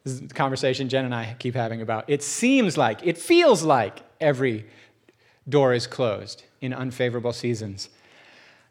This 0.03 0.13
is 0.13 0.27
the 0.27 0.33
conversation 0.35 0.87
Jen 0.87 1.05
and 1.05 1.15
I 1.15 1.35
keep 1.39 1.55
having 1.55 1.81
about. 1.81 2.05
It 2.07 2.21
seems 2.21 2.77
like, 2.77 2.99
it 3.03 3.17
feels 3.17 3.63
like 3.63 4.01
every 4.21 4.67
door 5.49 5.73
is 5.73 5.87
closed 5.87 6.43
in 6.61 6.75
unfavorable 6.75 7.33
seasons. 7.33 7.89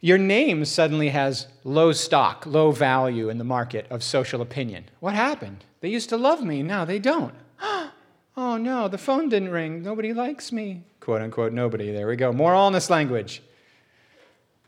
Your 0.00 0.16
name 0.16 0.64
suddenly 0.64 1.08
has 1.08 1.48
low 1.64 1.90
stock, 1.90 2.46
low 2.46 2.70
value 2.70 3.30
in 3.30 3.38
the 3.38 3.44
market 3.44 3.84
of 3.90 4.04
social 4.04 4.42
opinion. 4.42 4.84
What 5.00 5.16
happened? 5.16 5.64
They 5.80 5.88
used 5.88 6.08
to 6.10 6.16
love 6.16 6.44
me, 6.44 6.62
now 6.62 6.84
they 6.84 7.00
don't. 7.00 7.34
oh 7.60 8.56
no, 8.56 8.86
the 8.86 8.96
phone 8.96 9.28
didn't 9.28 9.50
ring. 9.50 9.82
Nobody 9.82 10.12
likes 10.12 10.52
me. 10.52 10.84
Quote 11.08 11.22
unquote, 11.22 11.54
nobody. 11.54 11.90
There 11.90 12.06
we 12.06 12.16
go. 12.16 12.34
More 12.34 12.52
allness 12.52 12.90
language. 12.90 13.40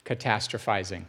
Catastrophizing. 0.07 1.05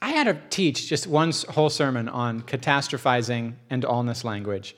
I 0.00 0.08
had 0.08 0.24
to 0.24 0.40
teach 0.48 0.88
just 0.88 1.06
one 1.06 1.32
whole 1.50 1.68
sermon 1.68 2.08
on 2.08 2.40
catastrophizing 2.40 3.56
and 3.68 3.82
allness 3.82 4.24
language. 4.24 4.74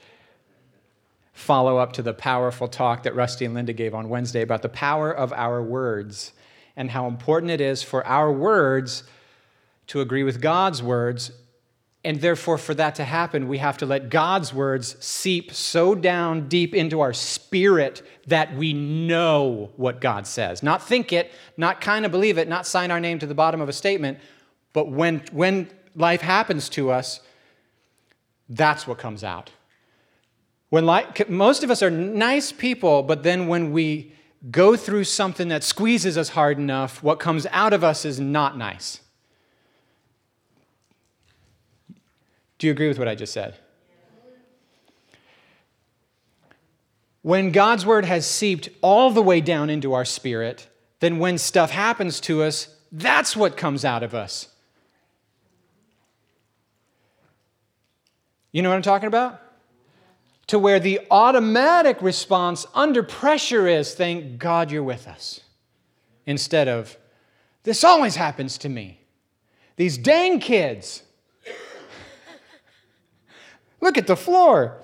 Follow 1.32 1.78
up 1.78 1.92
to 1.92 2.02
the 2.02 2.12
powerful 2.12 2.66
talk 2.66 3.04
that 3.04 3.14
Rusty 3.14 3.44
and 3.44 3.54
Linda 3.54 3.72
gave 3.72 3.94
on 3.94 4.08
Wednesday 4.08 4.42
about 4.42 4.62
the 4.62 4.68
power 4.68 5.12
of 5.12 5.32
our 5.34 5.62
words 5.62 6.32
and 6.74 6.90
how 6.90 7.06
important 7.06 7.52
it 7.52 7.60
is 7.60 7.80
for 7.80 8.04
our 8.08 8.32
words 8.32 9.04
to 9.86 10.00
agree 10.00 10.24
with 10.24 10.40
God's 10.40 10.82
words. 10.82 11.30
And 12.02 12.20
therefore, 12.20 12.56
for 12.56 12.72
that 12.74 12.94
to 12.94 13.04
happen, 13.04 13.46
we 13.46 13.58
have 13.58 13.76
to 13.78 13.86
let 13.86 14.08
God's 14.08 14.54
words 14.54 14.96
seep 15.04 15.52
so 15.52 15.94
down 15.94 16.48
deep 16.48 16.74
into 16.74 17.00
our 17.00 17.12
spirit 17.12 18.02
that 18.26 18.54
we 18.54 18.72
know 18.72 19.70
what 19.76 20.00
God 20.00 20.26
says. 20.26 20.62
Not 20.62 20.82
think 20.82 21.12
it, 21.12 21.30
not 21.58 21.82
kind 21.82 22.06
of 22.06 22.10
believe 22.10 22.38
it, 22.38 22.48
not 22.48 22.66
sign 22.66 22.90
our 22.90 23.00
name 23.00 23.18
to 23.18 23.26
the 23.26 23.34
bottom 23.34 23.60
of 23.60 23.68
a 23.68 23.72
statement, 23.74 24.18
but 24.72 24.88
when, 24.88 25.22
when 25.32 25.68
life 25.94 26.22
happens 26.22 26.70
to 26.70 26.90
us, 26.90 27.20
that's 28.48 28.86
what 28.86 28.96
comes 28.96 29.22
out. 29.22 29.50
When 30.70 30.86
life, 30.86 31.28
most 31.28 31.64
of 31.64 31.70
us 31.70 31.82
are 31.82 31.90
nice 31.90 32.50
people, 32.50 33.02
but 33.02 33.24
then 33.24 33.46
when 33.46 33.72
we 33.72 34.14
go 34.50 34.74
through 34.74 35.04
something 35.04 35.48
that 35.48 35.62
squeezes 35.62 36.16
us 36.16 36.30
hard 36.30 36.56
enough, 36.58 37.02
what 37.02 37.20
comes 37.20 37.46
out 37.50 37.74
of 37.74 37.84
us 37.84 38.06
is 38.06 38.18
not 38.18 38.56
nice. 38.56 39.00
Do 42.60 42.68
you 42.68 42.72
agree 42.72 42.86
with 42.86 43.00
what 43.00 43.08
I 43.08 43.16
just 43.16 43.32
said? 43.32 43.56
When 47.22 47.50
God's 47.50 47.84
word 47.84 48.04
has 48.04 48.24
seeped 48.24 48.68
all 48.80 49.10
the 49.10 49.20
way 49.20 49.40
down 49.40 49.68
into 49.68 49.92
our 49.94 50.04
spirit, 50.04 50.68
then 51.00 51.18
when 51.18 51.38
stuff 51.38 51.72
happens 51.72 52.20
to 52.20 52.44
us, 52.44 52.72
that's 52.92 53.36
what 53.36 53.56
comes 53.56 53.84
out 53.84 54.04
of 54.04 54.14
us. 54.14 54.46
You 58.52 58.62
know 58.62 58.68
what 58.68 58.76
I'm 58.76 58.82
talking 58.82 59.08
about? 59.08 59.40
to 60.50 60.58
where 60.58 60.80
the 60.80 60.98
automatic 61.12 62.02
response 62.02 62.66
under 62.74 63.04
pressure 63.04 63.68
is, 63.68 63.94
thank 63.94 64.36
God 64.36 64.72
you're 64.72 64.82
with 64.82 65.06
us, 65.06 65.42
instead 66.26 66.66
of, 66.66 66.96
this 67.62 67.84
always 67.84 68.16
happens 68.16 68.58
to 68.58 68.68
me. 68.68 68.98
These 69.76 69.96
dang 69.96 70.40
kids. 70.40 71.04
Look 73.80 73.98
at 73.98 74.06
the 74.06 74.16
floor. 74.16 74.82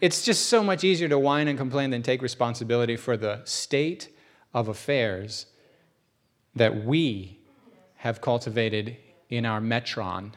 It's 0.00 0.24
just 0.24 0.46
so 0.46 0.62
much 0.62 0.84
easier 0.84 1.08
to 1.08 1.18
whine 1.18 1.48
and 1.48 1.56
complain 1.56 1.90
than 1.90 2.02
take 2.02 2.20
responsibility 2.20 2.96
for 2.96 3.16
the 3.16 3.40
state 3.44 4.08
of 4.52 4.68
affairs 4.68 5.46
that 6.54 6.84
we 6.84 7.38
have 7.96 8.20
cultivated 8.20 8.96
in 9.30 9.46
our 9.46 9.60
metron 9.60 10.32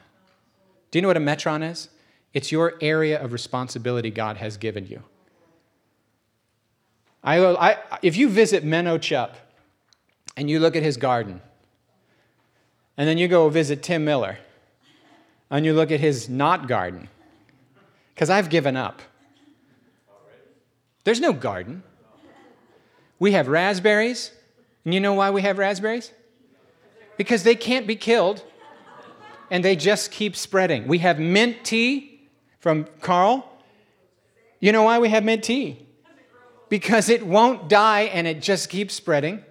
do 0.91 0.97
you 0.97 1.01
know 1.01 1.07
what 1.07 1.17
a 1.17 1.21
metron 1.21 1.69
is? 1.69 1.89
It's 2.33 2.51
your 2.51 2.75
area 2.81 3.21
of 3.21 3.33
responsibility 3.33 4.11
God 4.11 4.37
has 4.37 4.57
given 4.57 4.87
you. 4.87 5.03
I, 7.23 7.43
I, 7.43 7.77
if 8.01 8.15
you 8.15 8.29
visit 8.29 8.63
Menno 8.63 8.97
Chupp 8.97 9.35
and 10.37 10.49
you 10.49 10.59
look 10.59 10.75
at 10.75 10.83
his 10.83 10.97
garden, 10.97 11.41
and 12.97 13.07
then 13.07 13.17
you 13.17 13.27
go 13.27 13.49
visit 13.49 13.83
Tim 13.83 14.05
Miller 14.05 14.37
and 15.49 15.65
you 15.65 15.73
look 15.73 15.91
at 15.91 15.99
his 15.99 16.29
not 16.29 16.67
garden, 16.67 17.09
because 18.13 18.29
I've 18.29 18.49
given 18.49 18.75
up. 18.75 19.01
There's 21.03 21.19
no 21.19 21.33
garden. 21.33 21.83
We 23.17 23.31
have 23.31 23.47
raspberries, 23.47 24.31
and 24.85 24.93
you 24.93 24.99
know 24.99 25.13
why 25.13 25.31
we 25.31 25.41
have 25.41 25.57
raspberries? 25.57 26.11
Because 27.17 27.43
they 27.43 27.55
can't 27.55 27.85
be 27.85 27.95
killed 27.95 28.43
and 29.51 29.63
they 29.63 29.75
just 29.75 30.11
keep 30.11 30.35
spreading. 30.35 30.87
We 30.87 30.99
have 30.99 31.19
mint 31.19 31.63
tea 31.63 32.21
from 32.59 32.85
Carl. 33.01 33.45
You 34.59 34.71
know 34.71 34.83
why 34.83 34.99
we 34.99 35.09
have 35.09 35.23
mint 35.23 35.43
tea? 35.43 35.85
Because 36.69 37.09
it 37.09 37.25
won't 37.25 37.67
die 37.67 38.01
and 38.01 38.27
it 38.27 38.41
just 38.41 38.69
keeps 38.69 38.93
spreading. 38.93 39.43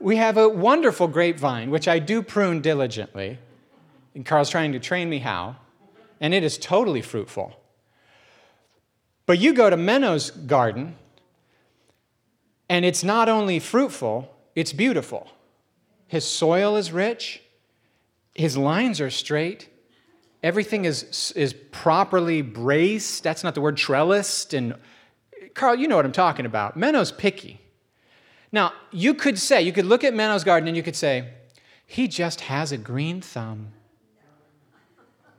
We 0.00 0.16
have 0.16 0.36
a 0.36 0.48
wonderful 0.48 1.08
grapevine, 1.08 1.70
which 1.70 1.88
I 1.88 1.98
do 1.98 2.22
prune 2.22 2.62
diligently. 2.62 3.38
And 4.16 4.24
Carl's 4.24 4.48
trying 4.48 4.72
to 4.72 4.80
train 4.80 5.10
me 5.10 5.18
how. 5.18 5.56
And 6.20 6.32
it 6.32 6.42
is 6.42 6.56
totally 6.56 7.02
fruitful. 7.02 7.60
But 9.26 9.38
you 9.38 9.52
go 9.52 9.68
to 9.68 9.76
Menno's 9.76 10.30
garden, 10.30 10.96
and 12.70 12.84
it's 12.84 13.04
not 13.04 13.28
only 13.28 13.58
fruitful, 13.58 14.34
it's 14.54 14.72
beautiful. 14.72 15.28
His 16.06 16.24
soil 16.24 16.76
is 16.76 16.92
rich, 16.92 17.42
his 18.34 18.56
lines 18.56 19.00
are 19.00 19.10
straight. 19.10 19.68
Everything 20.42 20.84
is, 20.84 21.32
is 21.34 21.54
properly 21.72 22.40
braced. 22.40 23.24
That's 23.24 23.42
not 23.42 23.54
the 23.54 23.60
word 23.60 23.76
trellised. 23.76 24.54
And 24.54 24.74
Carl, 25.54 25.74
you 25.74 25.88
know 25.88 25.96
what 25.96 26.04
I'm 26.04 26.12
talking 26.12 26.46
about. 26.46 26.76
Menno's 26.76 27.10
picky. 27.10 27.60
Now, 28.52 28.72
you 28.92 29.14
could 29.14 29.38
say, 29.38 29.62
you 29.62 29.72
could 29.72 29.86
look 29.86 30.04
at 30.04 30.14
Menno's 30.14 30.44
garden 30.44 30.68
and 30.68 30.76
you 30.76 30.82
could 30.82 30.94
say, 30.94 31.32
he 31.86 32.06
just 32.06 32.42
has 32.42 32.70
a 32.70 32.76
green 32.76 33.20
thumb. 33.20 33.72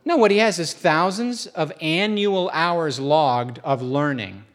No, 0.07 0.15
what 0.15 0.31
he 0.31 0.37
has 0.37 0.57
is 0.57 0.71
thousands 0.71 1.47
of 1.47 1.73
annual 1.81 2.49
hours 2.53 2.97
logged 2.97 3.59
of 3.61 3.81
learning. 3.81 4.45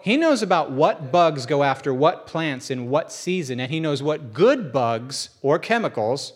He 0.00 0.16
knows 0.16 0.40
about 0.42 0.70
what 0.70 1.12
bugs 1.12 1.44
go 1.44 1.62
after 1.62 1.92
what 1.92 2.26
plants 2.26 2.70
in 2.70 2.88
what 2.88 3.12
season, 3.12 3.60
and 3.60 3.70
he 3.70 3.80
knows 3.80 4.02
what 4.02 4.32
good 4.32 4.72
bugs 4.72 5.28
or 5.42 5.58
chemicals, 5.58 6.32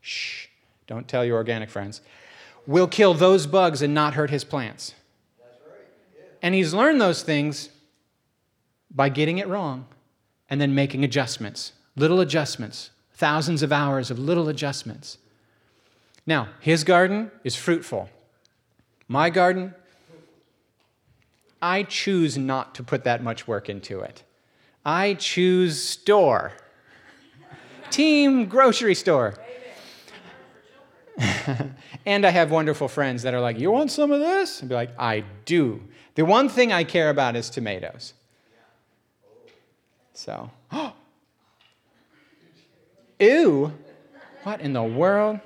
shh, 0.00 0.48
don't 0.88 1.06
tell 1.06 1.24
your 1.24 1.36
organic 1.36 1.70
friends, 1.70 2.00
will 2.66 2.88
kill 2.88 3.14
those 3.14 3.46
bugs 3.46 3.82
and 3.82 3.94
not 3.94 4.14
hurt 4.14 4.30
his 4.30 4.42
plants. 4.42 4.92
And 6.42 6.56
he's 6.56 6.74
learned 6.74 7.00
those 7.00 7.22
things 7.22 7.68
by 8.90 9.10
getting 9.10 9.38
it 9.38 9.46
wrong 9.46 9.86
and 10.50 10.60
then 10.60 10.74
making 10.74 11.04
adjustments, 11.04 11.70
little 11.94 12.18
adjustments, 12.18 12.90
thousands 13.12 13.62
of 13.62 13.72
hours 13.72 14.10
of 14.10 14.18
little 14.18 14.48
adjustments. 14.48 15.18
Now, 16.26 16.48
his 16.60 16.82
garden 16.82 17.30
is 17.44 17.54
fruitful. 17.54 18.10
My 19.06 19.30
garden, 19.30 19.74
I 21.62 21.84
choose 21.84 22.36
not 22.36 22.74
to 22.74 22.82
put 22.82 23.04
that 23.04 23.22
much 23.22 23.46
work 23.46 23.68
into 23.68 24.00
it. 24.00 24.24
I 24.84 25.14
choose 25.14 25.80
store. 25.80 26.52
Team 27.90 28.46
grocery 28.46 28.94
store. 28.96 29.34
and 32.06 32.26
I 32.26 32.30
have 32.30 32.50
wonderful 32.50 32.88
friends 32.88 33.22
that 33.22 33.32
are 33.32 33.40
like, 33.40 33.58
You 33.58 33.70
want 33.70 33.90
some 33.90 34.10
of 34.10 34.20
this? 34.20 34.60
And 34.60 34.68
be 34.68 34.74
like, 34.74 34.90
I 34.98 35.24
do. 35.44 35.80
The 36.16 36.24
one 36.24 36.48
thing 36.48 36.72
I 36.72 36.82
care 36.84 37.08
about 37.08 37.36
is 37.36 37.48
tomatoes. 37.48 38.14
So, 40.12 40.50
ew, 43.20 43.72
what 44.42 44.60
in 44.60 44.72
the 44.72 44.82
world? 44.82 45.40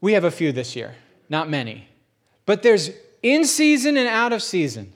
We 0.00 0.12
have 0.12 0.24
a 0.24 0.30
few 0.30 0.52
this 0.52 0.76
year, 0.76 0.94
not 1.28 1.48
many. 1.48 1.88
But 2.44 2.62
there's 2.62 2.90
in 3.22 3.44
season 3.44 3.96
and 3.96 4.08
out 4.08 4.32
of 4.32 4.42
season. 4.42 4.92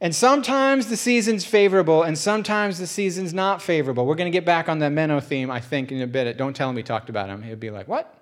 And 0.00 0.14
sometimes 0.14 0.86
the 0.86 0.96
season's 0.96 1.44
favorable, 1.44 2.02
and 2.02 2.16
sometimes 2.16 2.78
the 2.78 2.86
season's 2.86 3.34
not 3.34 3.60
favorable. 3.60 4.06
We're 4.06 4.14
going 4.14 4.32
to 4.32 4.36
get 4.36 4.46
back 4.46 4.68
on 4.68 4.78
the 4.78 4.86
Menno 4.86 5.22
theme, 5.22 5.50
I 5.50 5.60
think, 5.60 5.92
in 5.92 6.00
a 6.00 6.06
bit. 6.06 6.38
Don't 6.38 6.56
tell 6.56 6.70
him 6.70 6.76
we 6.76 6.82
talked 6.82 7.10
about 7.10 7.28
him. 7.28 7.42
He'll 7.42 7.56
be 7.56 7.70
like, 7.70 7.86
What? 7.86 8.16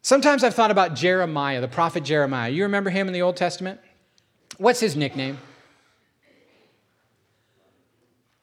Sometimes 0.00 0.42
I've 0.42 0.54
thought 0.54 0.72
about 0.72 0.96
Jeremiah, 0.96 1.60
the 1.60 1.68
prophet 1.68 2.02
Jeremiah. 2.02 2.50
You 2.50 2.64
remember 2.64 2.90
him 2.90 3.06
in 3.06 3.12
the 3.12 3.22
Old 3.22 3.36
Testament? 3.36 3.80
What's 4.56 4.80
his 4.80 4.96
nickname? 4.96 5.38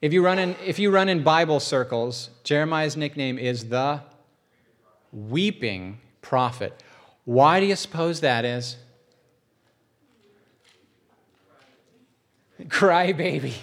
If 0.00 0.14
you 0.14 0.24
run 0.24 0.38
in, 0.38 0.56
if 0.64 0.78
you 0.78 0.90
run 0.90 1.10
in 1.10 1.22
Bible 1.22 1.60
circles, 1.60 2.30
Jeremiah's 2.44 2.96
nickname 2.96 3.38
is 3.38 3.68
the 3.68 4.00
weeping 5.12 5.98
prophet. 6.22 6.82
Why 7.24 7.60
do 7.60 7.66
you 7.66 7.76
suppose 7.76 8.20
that 8.20 8.44
is? 8.44 8.76
Cry 12.68 13.12
baby. 13.12 13.54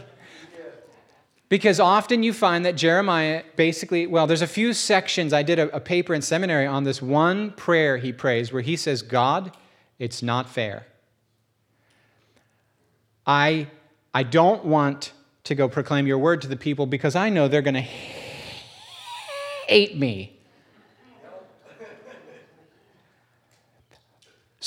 Because 1.50 1.80
often 1.80 2.24
you 2.24 2.34
find 2.34 2.66
that 2.66 2.76
Jeremiah 2.76 3.44
basically, 3.56 4.06
well, 4.06 4.28
there's 4.28 4.42
a 4.42 4.48
few 4.48 4.74
sections. 4.74 5.32
I 5.32 5.44
did 5.44 5.60
a, 5.60 5.74
a, 5.74 5.80
paper 5.80 6.14
in 6.14 6.22
seminary 6.22 6.66
on 6.66 6.84
this 6.84 7.02
one 7.02 7.52
prayer 7.52 7.98
he 7.98 8.12
prays 8.12 8.52
where 8.52 8.62
he 8.62 8.76
says, 8.76 9.02
God, 9.02 9.56
it's 9.98 10.22
not 10.22 10.50
fair. 10.50 10.86
I, 13.26 13.68
I 14.14 14.24
don't 14.24 14.66
want 14.66 15.14
to 15.46 15.56
go 15.56 15.70
proclaim 15.70 16.06
your 16.06 16.18
word 16.18 16.42
to 16.42 16.50
the 16.50 16.58
people 16.58 16.86
because 16.86 17.16
I 17.16 17.30
know 17.30 17.48
they're 17.48 17.62
going 17.62 17.76
to 17.76 17.82
hate 19.68 19.98
me. 19.98 20.37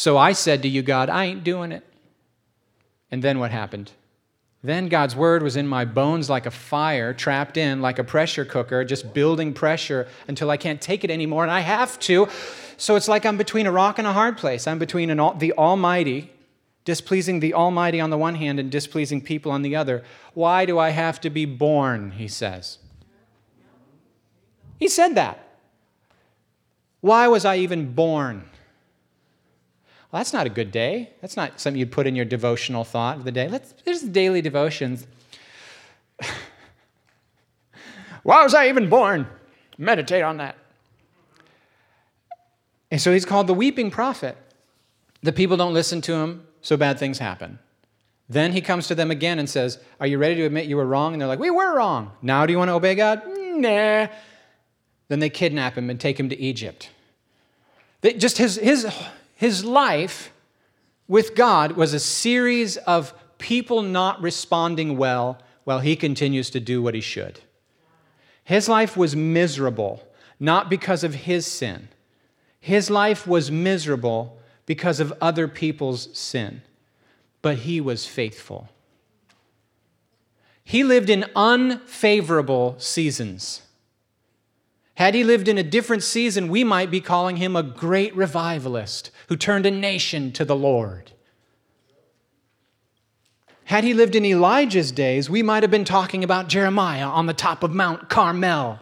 So 0.00 0.16
I 0.16 0.32
said 0.32 0.62
to 0.62 0.68
you, 0.68 0.80
God, 0.80 1.10
I 1.10 1.26
ain't 1.26 1.44
doing 1.44 1.72
it. 1.72 1.84
And 3.10 3.22
then 3.22 3.38
what 3.38 3.50
happened? 3.50 3.92
Then 4.62 4.88
God's 4.88 5.14
word 5.14 5.42
was 5.42 5.56
in 5.56 5.68
my 5.68 5.84
bones 5.84 6.30
like 6.30 6.46
a 6.46 6.50
fire, 6.50 7.12
trapped 7.12 7.58
in 7.58 7.82
like 7.82 7.98
a 7.98 8.04
pressure 8.04 8.46
cooker, 8.46 8.82
just 8.82 9.12
building 9.12 9.52
pressure 9.52 10.08
until 10.26 10.50
I 10.50 10.56
can't 10.56 10.80
take 10.80 11.04
it 11.04 11.10
anymore, 11.10 11.42
and 11.42 11.52
I 11.52 11.60
have 11.60 11.98
to. 11.98 12.28
So 12.78 12.96
it's 12.96 13.08
like 13.08 13.26
I'm 13.26 13.36
between 13.36 13.66
a 13.66 13.70
rock 13.70 13.98
and 13.98 14.08
a 14.08 14.14
hard 14.14 14.38
place. 14.38 14.66
I'm 14.66 14.78
between 14.78 15.10
an, 15.10 15.38
the 15.38 15.52
Almighty, 15.52 16.30
displeasing 16.86 17.40
the 17.40 17.52
Almighty 17.52 18.00
on 18.00 18.08
the 18.08 18.16
one 18.16 18.36
hand 18.36 18.58
and 18.58 18.70
displeasing 18.70 19.20
people 19.20 19.52
on 19.52 19.60
the 19.60 19.76
other. 19.76 20.02
Why 20.32 20.64
do 20.64 20.78
I 20.78 20.90
have 20.90 21.20
to 21.20 21.28
be 21.28 21.44
born? 21.44 22.12
He 22.12 22.26
says. 22.26 22.78
He 24.78 24.88
said 24.88 25.14
that. 25.16 25.46
Why 27.02 27.28
was 27.28 27.44
I 27.44 27.56
even 27.56 27.92
born? 27.92 28.46
Well, 30.10 30.18
that's 30.18 30.32
not 30.32 30.46
a 30.46 30.50
good 30.50 30.72
day. 30.72 31.10
That's 31.20 31.36
not 31.36 31.60
something 31.60 31.78
you'd 31.78 31.92
put 31.92 32.06
in 32.06 32.16
your 32.16 32.24
devotional 32.24 32.82
thought 32.82 33.18
of 33.18 33.24
the 33.24 33.32
day. 33.32 33.48
Let's, 33.48 33.74
there's 33.84 34.02
daily 34.02 34.42
devotions. 34.42 35.06
Why 38.22 38.42
was 38.42 38.54
I 38.54 38.68
even 38.68 38.88
born? 38.88 39.28
Meditate 39.78 40.22
on 40.22 40.38
that. 40.38 40.56
And 42.90 43.00
so 43.00 43.12
he's 43.12 43.24
called 43.24 43.46
the 43.46 43.54
weeping 43.54 43.90
prophet. 43.90 44.36
The 45.22 45.32
people 45.32 45.56
don't 45.56 45.74
listen 45.74 46.00
to 46.02 46.14
him, 46.14 46.46
so 46.60 46.76
bad 46.76 46.98
things 46.98 47.18
happen. 47.18 47.60
Then 48.28 48.52
he 48.52 48.60
comes 48.60 48.88
to 48.88 48.94
them 48.94 49.10
again 49.10 49.38
and 49.38 49.48
says, 49.48 49.78
Are 50.00 50.06
you 50.06 50.18
ready 50.18 50.36
to 50.36 50.44
admit 50.44 50.66
you 50.66 50.76
were 50.76 50.86
wrong? 50.86 51.12
And 51.12 51.20
they're 51.20 51.28
like, 51.28 51.38
We 51.38 51.50
were 51.50 51.76
wrong. 51.76 52.12
Now 52.22 52.46
do 52.46 52.52
you 52.52 52.58
want 52.58 52.68
to 52.68 52.74
obey 52.74 52.94
God? 52.94 53.22
Mm, 53.24 53.56
nah. 53.60 54.12
Then 55.08 55.18
they 55.18 55.30
kidnap 55.30 55.76
him 55.76 55.90
and 55.90 56.00
take 56.00 56.18
him 56.18 56.28
to 56.28 56.38
Egypt. 56.38 56.90
They, 58.00 58.14
just 58.14 58.38
his, 58.38 58.56
his, 58.56 58.86
his 59.40 59.64
life 59.64 60.34
with 61.08 61.34
God 61.34 61.72
was 61.72 61.94
a 61.94 61.98
series 61.98 62.76
of 62.76 63.14
people 63.38 63.80
not 63.80 64.20
responding 64.20 64.98
well 64.98 65.38
while 65.64 65.80
he 65.80 65.96
continues 65.96 66.50
to 66.50 66.60
do 66.60 66.82
what 66.82 66.94
he 66.94 67.00
should. 67.00 67.40
His 68.44 68.68
life 68.68 68.98
was 68.98 69.16
miserable, 69.16 70.06
not 70.38 70.68
because 70.68 71.04
of 71.04 71.14
his 71.14 71.46
sin. 71.46 71.88
His 72.60 72.90
life 72.90 73.26
was 73.26 73.50
miserable 73.50 74.38
because 74.66 75.00
of 75.00 75.10
other 75.22 75.48
people's 75.48 76.10
sin, 76.12 76.60
but 77.40 77.60
he 77.60 77.80
was 77.80 78.04
faithful. 78.04 78.68
He 80.62 80.84
lived 80.84 81.08
in 81.08 81.24
unfavorable 81.34 82.74
seasons. 82.76 83.62
Had 85.00 85.14
he 85.14 85.24
lived 85.24 85.48
in 85.48 85.56
a 85.56 85.62
different 85.62 86.02
season, 86.02 86.48
we 86.48 86.62
might 86.62 86.90
be 86.90 87.00
calling 87.00 87.36
him 87.36 87.56
a 87.56 87.62
great 87.62 88.14
revivalist 88.14 89.10
who 89.30 89.36
turned 89.36 89.64
a 89.64 89.70
nation 89.70 90.32
to 90.32 90.44
the 90.44 90.56
Lord. 90.56 91.12
Had 93.62 93.84
he 93.84 93.94
lived 93.94 94.16
in 94.16 94.24
Elijah's 94.24 94.90
days, 94.90 95.30
we 95.30 95.40
might 95.40 95.62
have 95.62 95.70
been 95.70 95.84
talking 95.84 96.24
about 96.24 96.48
Jeremiah 96.48 97.06
on 97.06 97.26
the 97.26 97.32
top 97.32 97.62
of 97.62 97.72
Mount 97.72 98.08
Carmel, 98.08 98.80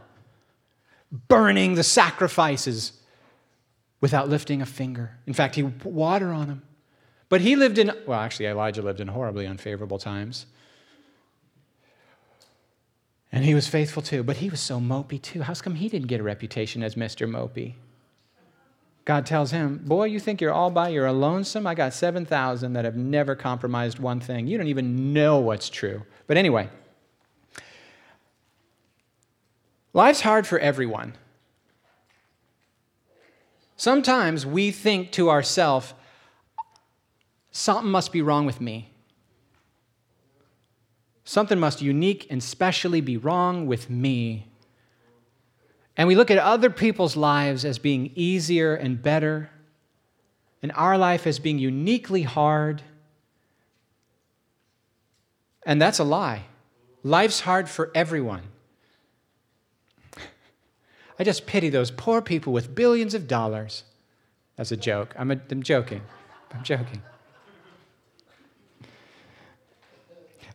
burning 1.28 1.74
the 1.74 1.84
sacrifices 1.84 2.92
without 4.00 4.30
lifting 4.30 4.62
a 4.62 4.66
finger. 4.66 5.18
In 5.26 5.34
fact, 5.34 5.54
he 5.54 5.62
put 5.62 5.92
water 5.92 6.32
on 6.32 6.48
them. 6.48 6.62
But 7.28 7.42
he 7.42 7.54
lived 7.54 7.76
in, 7.76 7.92
well, 8.06 8.18
actually, 8.18 8.46
Elijah 8.46 8.80
lived 8.80 9.00
in 9.00 9.08
horribly 9.08 9.46
unfavorable 9.46 9.98
times. 9.98 10.46
And 13.30 13.44
he 13.44 13.54
was 13.54 13.68
faithful 13.68 14.00
too, 14.00 14.22
but 14.22 14.38
he 14.38 14.48
was 14.48 14.60
so 14.60 14.80
mopey 14.80 15.20
too. 15.20 15.42
How 15.42 15.52
come 15.52 15.74
he 15.74 15.90
didn't 15.90 16.08
get 16.08 16.20
a 16.20 16.22
reputation 16.22 16.82
as 16.82 16.94
Mr. 16.94 17.28
Mopey? 17.28 17.74
God 19.08 19.24
tells 19.24 19.52
him, 19.52 19.80
Boy, 19.86 20.04
you 20.04 20.20
think 20.20 20.38
you're 20.38 20.52
all 20.52 20.70
by, 20.70 20.90
you're 20.90 21.06
a 21.06 21.14
lonesome? 21.14 21.66
I 21.66 21.74
got 21.74 21.94
7,000 21.94 22.74
that 22.74 22.84
have 22.84 22.94
never 22.94 23.34
compromised 23.34 23.98
one 23.98 24.20
thing. 24.20 24.46
You 24.46 24.58
don't 24.58 24.66
even 24.66 25.14
know 25.14 25.38
what's 25.38 25.70
true. 25.70 26.02
But 26.26 26.36
anyway, 26.36 26.68
life's 29.94 30.20
hard 30.20 30.46
for 30.46 30.58
everyone. 30.58 31.14
Sometimes 33.78 34.44
we 34.44 34.70
think 34.70 35.10
to 35.12 35.30
ourselves, 35.30 35.94
something 37.50 37.90
must 37.90 38.12
be 38.12 38.20
wrong 38.20 38.44
with 38.44 38.60
me. 38.60 38.92
Something 41.24 41.58
must 41.58 41.80
unique 41.80 42.26
and 42.28 42.42
specially 42.42 43.00
be 43.00 43.16
wrong 43.16 43.66
with 43.66 43.88
me. 43.88 44.47
And 45.98 46.06
we 46.06 46.14
look 46.14 46.30
at 46.30 46.38
other 46.38 46.70
people's 46.70 47.16
lives 47.16 47.64
as 47.64 47.78
being 47.78 48.12
easier 48.14 48.74
and 48.76 49.02
better, 49.02 49.50
and 50.62 50.70
our 50.76 50.96
life 50.96 51.26
as 51.26 51.40
being 51.40 51.58
uniquely 51.58 52.22
hard. 52.22 52.82
And 55.66 55.82
that's 55.82 55.98
a 55.98 56.04
lie. 56.04 56.44
Life's 57.02 57.40
hard 57.40 57.68
for 57.68 57.90
everyone. 57.96 58.42
I 61.18 61.24
just 61.24 61.46
pity 61.46 61.68
those 61.68 61.90
poor 61.90 62.22
people 62.22 62.52
with 62.52 62.76
billions 62.76 63.12
of 63.12 63.26
dollars. 63.26 63.82
That's 64.54 64.70
a 64.70 64.76
joke. 64.76 65.12
I'm, 65.18 65.32
a, 65.32 65.40
I'm 65.50 65.64
joking. 65.64 66.02
I'm 66.54 66.62
joking. 66.62 67.02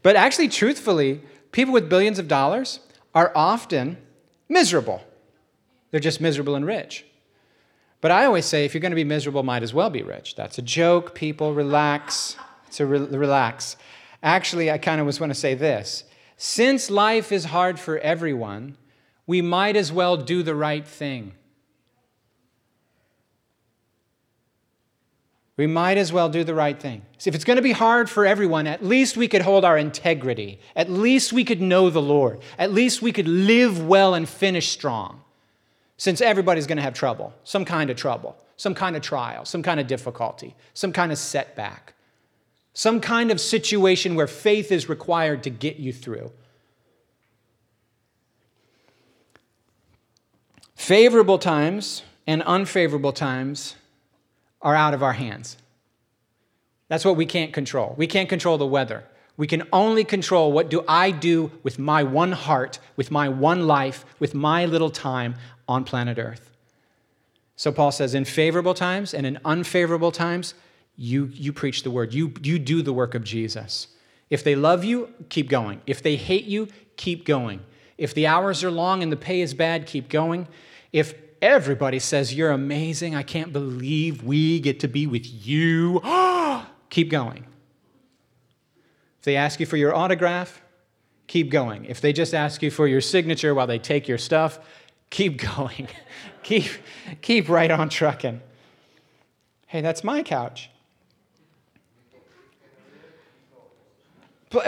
But 0.02 0.16
actually, 0.16 0.48
truthfully, 0.48 1.22
people 1.52 1.74
with 1.74 1.90
billions 1.90 2.18
of 2.18 2.30
dollars 2.30 2.80
are 3.14 3.34
often 3.36 3.98
miserable. 4.48 5.04
They're 5.94 6.00
just 6.00 6.20
miserable 6.20 6.56
and 6.56 6.66
rich. 6.66 7.06
But 8.02 8.10
I 8.10 8.26
always 8.26 8.48
say 8.48 8.66
if 8.66 8.74
you're 8.74 8.82
going 8.82 8.94
to 8.94 8.96
be 8.96 9.04
miserable, 9.04 9.44
might 9.44 9.62
as 9.62 9.76
well 9.76 9.92
be 9.92 10.02
rich. 10.02 10.34
That's 10.34 10.58
a 10.58 10.64
joke, 10.64 11.14
people. 11.14 11.54
Relax. 11.54 12.36
It's 12.66 12.80
a 12.80 12.86
re- 12.88 12.98
relax. 12.98 13.78
Actually, 14.24 14.72
I 14.72 14.80
kind 14.80 15.00
of 15.00 15.06
was 15.06 15.20
going 15.20 15.30
to 15.30 15.36
say 15.36 15.54
this. 15.54 16.04
Since 16.36 16.90
life 16.90 17.32
is 17.32 17.46
hard 17.46 17.80
for 17.80 18.00
everyone, 18.00 18.76
we 19.28 19.44
might 19.44 19.76
as 19.76 19.92
well 19.92 20.18
do 20.18 20.42
the 20.42 20.56
right 20.56 20.88
thing. 20.88 21.34
We 25.58 25.68
might 25.68 26.00
as 26.00 26.12
well 26.12 26.28
do 26.28 26.44
the 26.44 26.56
right 26.56 26.82
thing. 26.82 27.04
See, 27.20 27.30
if 27.30 27.36
it's 27.36 27.44
going 27.44 27.58
to 27.58 27.62
be 27.62 27.72
hard 27.72 28.10
for 28.10 28.26
everyone, 28.26 28.66
at 28.66 28.84
least 28.84 29.16
we 29.16 29.28
could 29.28 29.44
hold 29.44 29.64
our 29.64 29.78
integrity. 29.78 30.60
At 30.76 30.90
least 30.90 31.34
we 31.34 31.46
could 31.46 31.62
know 31.62 31.92
the 31.92 32.02
Lord. 32.02 32.40
At 32.58 32.74
least 32.74 33.04
we 33.04 33.12
could 33.12 33.28
live 33.28 33.86
well 33.86 34.16
and 34.16 34.28
finish 34.28 34.70
strong 34.70 35.20
since 36.04 36.20
everybody's 36.20 36.68
going 36.68 36.76
to 36.76 36.82
have 36.82 36.94
trouble, 36.94 37.34
some 37.46 37.64
kind 37.64 37.90
of 37.90 37.96
trouble, 37.96 38.36
some 38.58 38.76
kind 38.76 38.98
of 38.98 39.02
trial, 39.02 39.46
some 39.46 39.64
kind 39.64 39.80
of 39.80 39.88
difficulty, 39.88 40.54
some 40.74 40.92
kind 40.92 41.14
of 41.14 41.18
setback, 41.18 41.94
some 42.74 43.00
kind 43.00 43.32
of 43.32 43.40
situation 43.40 44.14
where 44.14 44.28
faith 44.28 44.70
is 44.70 44.90
required 44.90 45.44
to 45.44 45.50
get 45.50 45.78
you 45.78 45.94
through. 45.94 46.30
Favorable 50.76 51.40
times 51.40 52.04
and 52.28 52.44
unfavorable 52.44 53.14
times 53.14 53.76
are 54.62 54.76
out 54.76 54.94
of 54.94 55.02
our 55.02 55.14
hands. 55.14 55.56
That's 56.90 57.06
what 57.06 57.16
we 57.16 57.26
can't 57.26 57.54
control. 57.54 57.96
We 57.98 58.08
can't 58.08 58.28
control 58.28 58.58
the 58.58 58.68
weather. 58.68 59.06
We 59.36 59.48
can 59.48 59.64
only 59.74 60.04
control 60.04 60.52
what 60.52 60.70
do 60.70 60.84
I 60.88 61.12
do 61.12 61.52
with 61.64 61.80
my 61.80 62.04
one 62.04 62.34
heart, 62.34 62.80
with 62.96 63.10
my 63.10 63.30
one 63.30 63.66
life, 63.66 64.06
with 64.20 64.36
my 64.36 64.66
little 64.66 64.92
time 64.92 65.36
on 65.68 65.84
planet 65.84 66.20
Earth. 66.20 66.52
So 67.56 67.72
Paul 67.72 67.92
says, 67.92 68.14
in 68.14 68.26
favorable 68.26 68.74
times 68.74 69.14
and 69.14 69.26
in 69.26 69.40
unfavorable 69.46 70.12
times, 70.12 70.54
you, 70.96 71.30
you 71.34 71.54
preach 71.54 71.84
the 71.84 71.92
word. 71.92 72.14
You, 72.14 72.34
you 72.42 72.60
do 72.60 72.82
the 72.82 72.94
work 72.94 73.16
of 73.16 73.24
Jesus. 73.24 73.88
If 74.30 74.44
they 74.44 74.56
love 74.56 74.84
you, 74.84 75.10
keep 75.30 75.50
going. 75.50 75.82
If 75.88 76.04
they 76.04 76.16
hate 76.16 76.46
you, 76.46 76.68
keep 76.98 77.26
going. 77.26 77.62
If 77.98 78.14
the 78.14 78.28
hours 78.28 78.64
are 78.64 78.72
long 78.72 79.04
and 79.04 79.12
the 79.12 79.18
pay 79.18 79.42
is 79.42 79.54
bad, 79.54 79.86
keep 79.86 80.10
going. 80.10 80.48
If 80.92 81.14
everybody 81.42 82.00
says, 82.00 82.34
You're 82.34 82.52
amazing, 82.52 83.16
I 83.16 83.24
can't 83.24 83.54
believe 83.54 84.24
we 84.24 84.60
get 84.60 84.80
to 84.82 84.88
be 84.88 85.08
with 85.08 85.26
you, 85.26 86.02
keep 86.90 87.10
going. 87.10 87.46
If 89.24 89.26
they 89.26 89.38
ask 89.38 89.62
you 89.62 89.66
for 89.66 89.78
your 89.78 89.96
autograph, 89.96 90.62
keep 91.28 91.50
going. 91.50 91.86
If 91.86 92.02
they 92.02 92.12
just 92.12 92.34
ask 92.34 92.62
you 92.62 92.70
for 92.70 92.90
your 92.90 93.00
signature 93.00 93.56
while 93.56 93.68
they 93.68 93.80
take 93.80 94.06
your 94.06 94.18
stuff, 94.18 94.60
keep 95.10 95.38
going. 95.56 95.88
keep, 96.44 96.66
keep 97.22 97.48
right 97.48 97.72
on 97.72 97.88
trucking. 97.88 98.42
Hey, 99.68 99.80
that's 99.80 100.04
my 100.04 100.24
couch. 100.24 100.70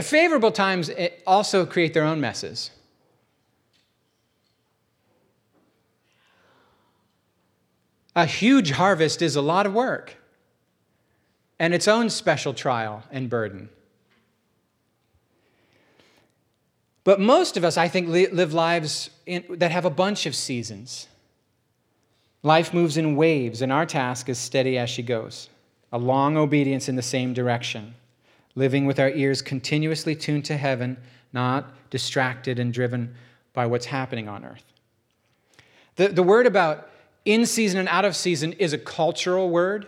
Favorable 0.01 0.53
times 0.53 0.89
eh, 0.89 1.09
also 1.27 1.65
create 1.65 1.93
their 1.93 2.05
own 2.05 2.21
messes. 2.21 2.71
A 8.15 8.25
huge 8.25 8.71
harvest 8.71 9.21
is 9.21 9.35
a 9.35 9.41
lot 9.41 9.65
of 9.65 9.73
work 9.73 10.15
and 11.59 11.73
its 11.73 11.89
own 11.89 12.09
special 12.09 12.53
trial 12.53 13.03
and 13.11 13.29
burden. 13.29 13.67
But 17.05 17.21
most 17.21 17.55
of 17.55 17.63
us, 17.63 17.77
I 17.77 17.87
think, 17.87 18.09
live 18.09 18.53
lives 18.53 19.11
in, 19.25 19.45
that 19.49 19.71
have 19.71 19.85
a 19.85 19.89
bunch 19.89 20.25
of 20.25 20.35
seasons. 20.35 21.07
Life 22.43 22.73
moves 22.73 22.97
in 22.97 23.15
waves, 23.15 23.61
and 23.61 23.71
our 23.71 23.85
task 23.85 24.27
is 24.27 24.37
steady 24.37 24.77
as 24.77 24.89
she 24.89 25.03
goes, 25.03 25.49
a 25.93 25.97
long 25.97 26.35
obedience 26.35 26.89
in 26.89 26.95
the 26.95 27.01
same 27.01 27.33
direction, 27.33 27.93
living 28.55 28.85
with 28.85 28.99
our 28.99 29.11
ears 29.11 29.41
continuously 29.41 30.15
tuned 30.15 30.45
to 30.45 30.57
heaven, 30.57 30.97
not 31.31 31.71
distracted 31.91 32.59
and 32.59 32.73
driven 32.73 33.15
by 33.53 33.67
what's 33.67 33.85
happening 33.85 34.27
on 34.27 34.43
earth. 34.43 34.65
The, 35.97 36.07
the 36.09 36.23
word 36.23 36.47
about 36.47 36.89
in 37.23 37.45
season 37.45 37.79
and 37.79 37.89
out 37.89 38.05
of 38.05 38.15
season 38.15 38.53
is 38.53 38.73
a 38.73 38.77
cultural 38.77 39.49
word. 39.49 39.87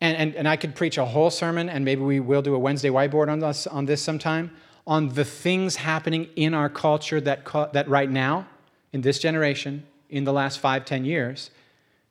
And, 0.00 0.16
and, 0.16 0.34
and 0.34 0.48
I 0.48 0.56
could 0.56 0.74
preach 0.74 0.98
a 0.98 1.04
whole 1.04 1.30
sermon, 1.30 1.68
and 1.68 1.84
maybe 1.84 2.02
we 2.02 2.20
will 2.20 2.42
do 2.42 2.54
a 2.54 2.58
Wednesday 2.58 2.90
whiteboard 2.90 3.30
on 3.30 3.38
this, 3.38 3.66
on 3.66 3.86
this 3.86 4.02
sometime, 4.02 4.50
on 4.86 5.10
the 5.10 5.24
things 5.24 5.76
happening 5.76 6.28
in 6.36 6.54
our 6.54 6.68
culture 6.68 7.20
that, 7.20 7.44
that 7.72 7.88
right 7.88 8.10
now, 8.10 8.46
in 8.92 9.00
this 9.00 9.18
generation, 9.18 9.84
in 10.08 10.24
the 10.24 10.32
last 10.32 10.58
five, 10.58 10.84
ten 10.84 11.04
years, 11.04 11.50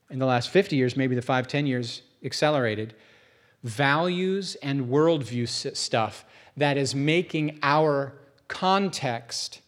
in 0.10 0.20
the 0.20 0.26
last 0.26 0.50
50 0.50 0.76
years, 0.76 0.96
maybe 0.98 1.16
the 1.16 1.22
five, 1.22 1.48
ten 1.48 1.66
years 1.66 2.02
accelerated, 2.24 2.94
values 3.64 4.56
and 4.62 4.88
worldview 4.88 5.48
stuff 5.76 6.26
that 6.58 6.78
is 6.78 6.94
making 6.94 7.60
our 7.64 8.14
context 8.48 9.62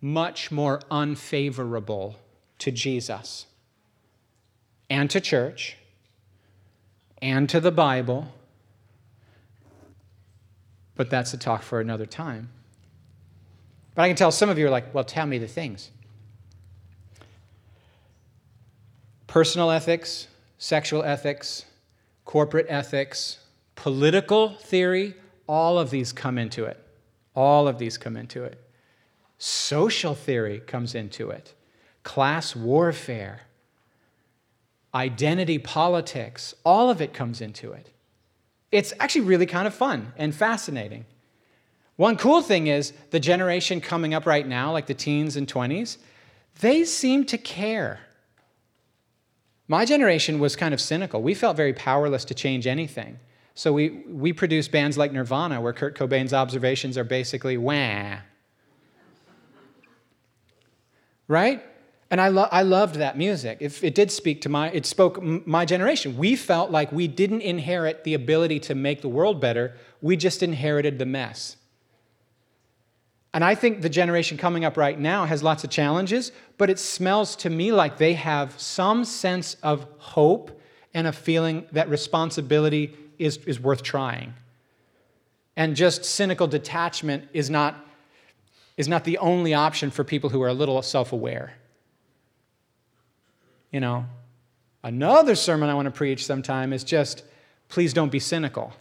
much 0.00 0.50
more 0.50 0.80
unfavorable 0.90 2.16
to 2.58 2.70
Jesus 2.70 3.46
and 4.88 5.10
to 5.10 5.20
church 5.20 5.76
and 7.20 7.48
to 7.48 7.60
the 7.60 7.70
Bible. 7.70 8.32
But 10.94 11.10
that's 11.10 11.32
a 11.34 11.38
talk 11.38 11.62
for 11.62 11.80
another 11.80 12.06
time. 12.06 12.50
But 13.94 14.02
I 14.02 14.08
can 14.08 14.16
tell 14.16 14.30
some 14.30 14.48
of 14.48 14.58
you 14.58 14.66
are 14.66 14.70
like, 14.70 14.94
well, 14.94 15.04
tell 15.04 15.26
me 15.26 15.38
the 15.38 15.46
things. 15.46 15.90
Personal 19.26 19.70
ethics, 19.70 20.28
sexual 20.58 21.02
ethics, 21.02 21.64
corporate 22.24 22.66
ethics, 22.68 23.38
political 23.74 24.54
theory, 24.56 25.14
all 25.46 25.78
of 25.78 25.90
these 25.90 26.12
come 26.12 26.38
into 26.38 26.64
it. 26.64 26.78
All 27.34 27.66
of 27.66 27.78
these 27.78 27.96
come 27.96 28.16
into 28.16 28.44
it. 28.44 28.62
Social 29.38 30.14
theory 30.14 30.60
comes 30.60 30.94
into 30.94 31.30
it. 31.30 31.54
Class 32.02 32.54
warfare 32.54 33.42
identity 34.94 35.58
politics, 35.58 36.54
all 36.64 36.90
of 36.90 37.00
it 37.00 37.12
comes 37.12 37.40
into 37.40 37.72
it. 37.72 37.90
It's 38.72 38.92
actually 38.98 39.20
really 39.22 39.46
kind 39.46 39.66
of 39.66 39.74
fun 39.74 40.12
and 40.16 40.34
fascinating. 40.34 41.04
One 41.96 42.16
cool 42.16 42.40
thing 42.40 42.66
is 42.66 42.92
the 43.10 43.20
generation 43.20 43.80
coming 43.80 44.14
up 44.14 44.26
right 44.26 44.46
now, 44.46 44.72
like 44.72 44.86
the 44.86 44.94
teens 44.94 45.36
and 45.36 45.46
20s, 45.46 45.98
they 46.60 46.84
seem 46.84 47.24
to 47.26 47.38
care. 47.38 48.00
My 49.68 49.84
generation 49.84 50.38
was 50.38 50.56
kind 50.56 50.74
of 50.74 50.80
cynical. 50.80 51.22
We 51.22 51.34
felt 51.34 51.56
very 51.56 51.72
powerless 51.72 52.24
to 52.26 52.34
change 52.34 52.66
anything. 52.66 53.18
So 53.54 53.72
we, 53.72 54.02
we 54.08 54.32
produced 54.32 54.72
bands 54.72 54.96
like 54.96 55.12
Nirvana, 55.12 55.60
where 55.60 55.74
Kurt 55.74 55.96
Cobain's 55.96 56.32
observations 56.32 56.96
are 56.96 57.04
basically 57.04 57.58
wah. 57.58 58.16
Right? 61.28 61.62
And 62.12 62.20
I, 62.20 62.28
lo- 62.28 62.48
I 62.52 62.60
loved 62.60 62.96
that 62.96 63.16
music. 63.16 63.56
If 63.60 63.82
it 63.82 63.94
did 63.94 64.12
speak 64.12 64.42
to 64.42 64.50
my, 64.50 64.70
it 64.70 64.84
spoke 64.84 65.22
my 65.22 65.64
generation. 65.64 66.18
We 66.18 66.36
felt 66.36 66.70
like 66.70 66.92
we 66.92 67.08
didn't 67.08 67.40
inherit 67.40 68.04
the 68.04 68.12
ability 68.12 68.60
to 68.60 68.74
make 68.74 69.00
the 69.00 69.08
world 69.08 69.40
better. 69.40 69.74
We 70.02 70.18
just 70.18 70.42
inherited 70.42 70.98
the 70.98 71.06
mess. 71.06 71.56
And 73.32 73.42
I 73.42 73.54
think 73.54 73.80
the 73.80 73.88
generation 73.88 74.36
coming 74.36 74.62
up 74.62 74.76
right 74.76 75.00
now 75.00 75.24
has 75.24 75.42
lots 75.42 75.64
of 75.64 75.70
challenges, 75.70 76.32
but 76.58 76.68
it 76.68 76.78
smells 76.78 77.34
to 77.36 77.48
me 77.48 77.72
like 77.72 77.96
they 77.96 78.12
have 78.12 78.60
some 78.60 79.06
sense 79.06 79.56
of 79.62 79.86
hope 79.96 80.60
and 80.92 81.06
a 81.06 81.12
feeling 81.12 81.64
that 81.72 81.88
responsibility 81.88 82.94
is, 83.18 83.38
is 83.46 83.58
worth 83.58 83.82
trying. 83.82 84.34
And 85.56 85.74
just 85.74 86.04
cynical 86.04 86.46
detachment 86.46 87.30
is 87.32 87.48
not, 87.48 87.86
is 88.76 88.86
not 88.86 89.04
the 89.04 89.16
only 89.16 89.54
option 89.54 89.90
for 89.90 90.04
people 90.04 90.28
who 90.28 90.42
are 90.42 90.48
a 90.48 90.54
little 90.54 90.82
self 90.82 91.14
aware 91.14 91.54
you 93.72 93.80
know, 93.80 94.06
another 94.84 95.34
sermon 95.34 95.68
I 95.68 95.74
want 95.74 95.86
to 95.86 95.90
preach 95.90 96.24
sometime 96.24 96.72
is 96.72 96.84
just 96.84 97.24
please 97.68 97.92
don't 97.92 98.12
be 98.12 98.20
cynical. 98.20 98.72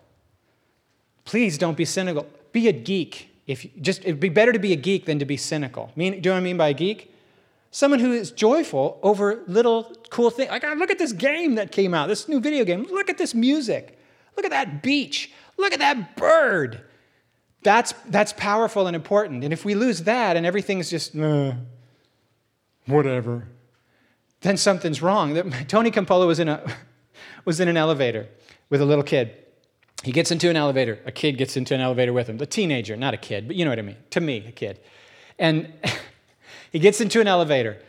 Please 1.25 1.57
don't 1.57 1.77
be 1.77 1.85
cynical. 1.85 2.27
Be 2.51 2.67
a 2.67 2.73
geek. 2.73 3.29
If 3.47 3.63
you, 3.65 3.71
just 3.81 4.01
it'd 4.01 4.19
be 4.19 4.29
better 4.29 4.51
to 4.51 4.59
be 4.59 4.73
a 4.73 4.75
geek 4.75 5.05
than 5.05 5.19
to 5.19 5.25
be 5.25 5.37
cynical. 5.37 5.91
Mean, 5.95 6.13
do 6.13 6.17
you 6.17 6.21
know 6.23 6.31
what 6.31 6.37
I 6.37 6.41
mean 6.41 6.57
by 6.57 6.69
a 6.69 6.73
geek? 6.73 7.13
Someone 7.71 8.01
who 8.01 8.11
is 8.11 8.31
joyful 8.31 8.99
over 9.01 9.43
little 9.47 9.95
cool 10.09 10.29
things. 10.29 10.49
Like, 10.51 10.65
ah, 10.65 10.73
look 10.77 10.91
at 10.91 10.99
this 10.99 11.13
game 11.13 11.55
that 11.55 11.71
came 11.71 11.93
out, 11.93 12.07
this 12.07 12.27
new 12.27 12.41
video 12.41 12.65
game. 12.65 12.85
Look 12.91 13.09
at 13.09 13.17
this 13.17 13.33
music. 13.33 13.97
Look 14.35 14.45
at 14.45 14.51
that 14.51 14.83
beach. 14.83 15.31
Look 15.57 15.71
at 15.71 15.79
that 15.79 16.17
bird. 16.17 16.81
That's, 17.63 17.93
that's 18.07 18.33
powerful 18.33 18.87
and 18.87 18.95
important. 18.95 19.45
And 19.45 19.53
if 19.53 19.63
we 19.63 19.75
lose 19.75 20.03
that 20.03 20.35
and 20.35 20.45
everything's 20.45 20.89
just, 20.89 21.15
whatever, 22.85 23.47
then 24.41 24.57
something's 24.57 25.01
wrong. 25.01 25.35
Tony 25.67 25.91
Campolo 25.91 26.27
was 26.27 26.39
in, 26.39 26.49
a, 26.49 26.63
was 27.45 27.59
in 27.59 27.67
an 27.67 27.77
elevator 27.77 28.27
with 28.69 28.81
a 28.81 28.85
little 28.85 29.03
kid. 29.03 29.35
He 30.03 30.11
gets 30.11 30.31
into 30.31 30.49
an 30.49 30.55
elevator. 30.55 30.99
A 31.05 31.11
kid 31.11 31.37
gets 31.37 31.55
into 31.55 31.75
an 31.75 31.81
elevator 31.81 32.11
with 32.11 32.27
him. 32.27 32.37
The 32.37 32.47
teenager, 32.47 32.97
not 32.97 33.13
a 33.13 33.17
kid, 33.17 33.47
but 33.47 33.55
you 33.55 33.65
know 33.65 33.71
what 33.71 33.79
I 33.79 33.83
mean. 33.83 33.97
To 34.11 34.19
me, 34.19 34.45
a 34.47 34.51
kid. 34.51 34.79
And 35.37 35.71
he 36.71 36.79
gets 36.79 37.01
into 37.01 37.21
an 37.21 37.27
elevator. 37.27 37.79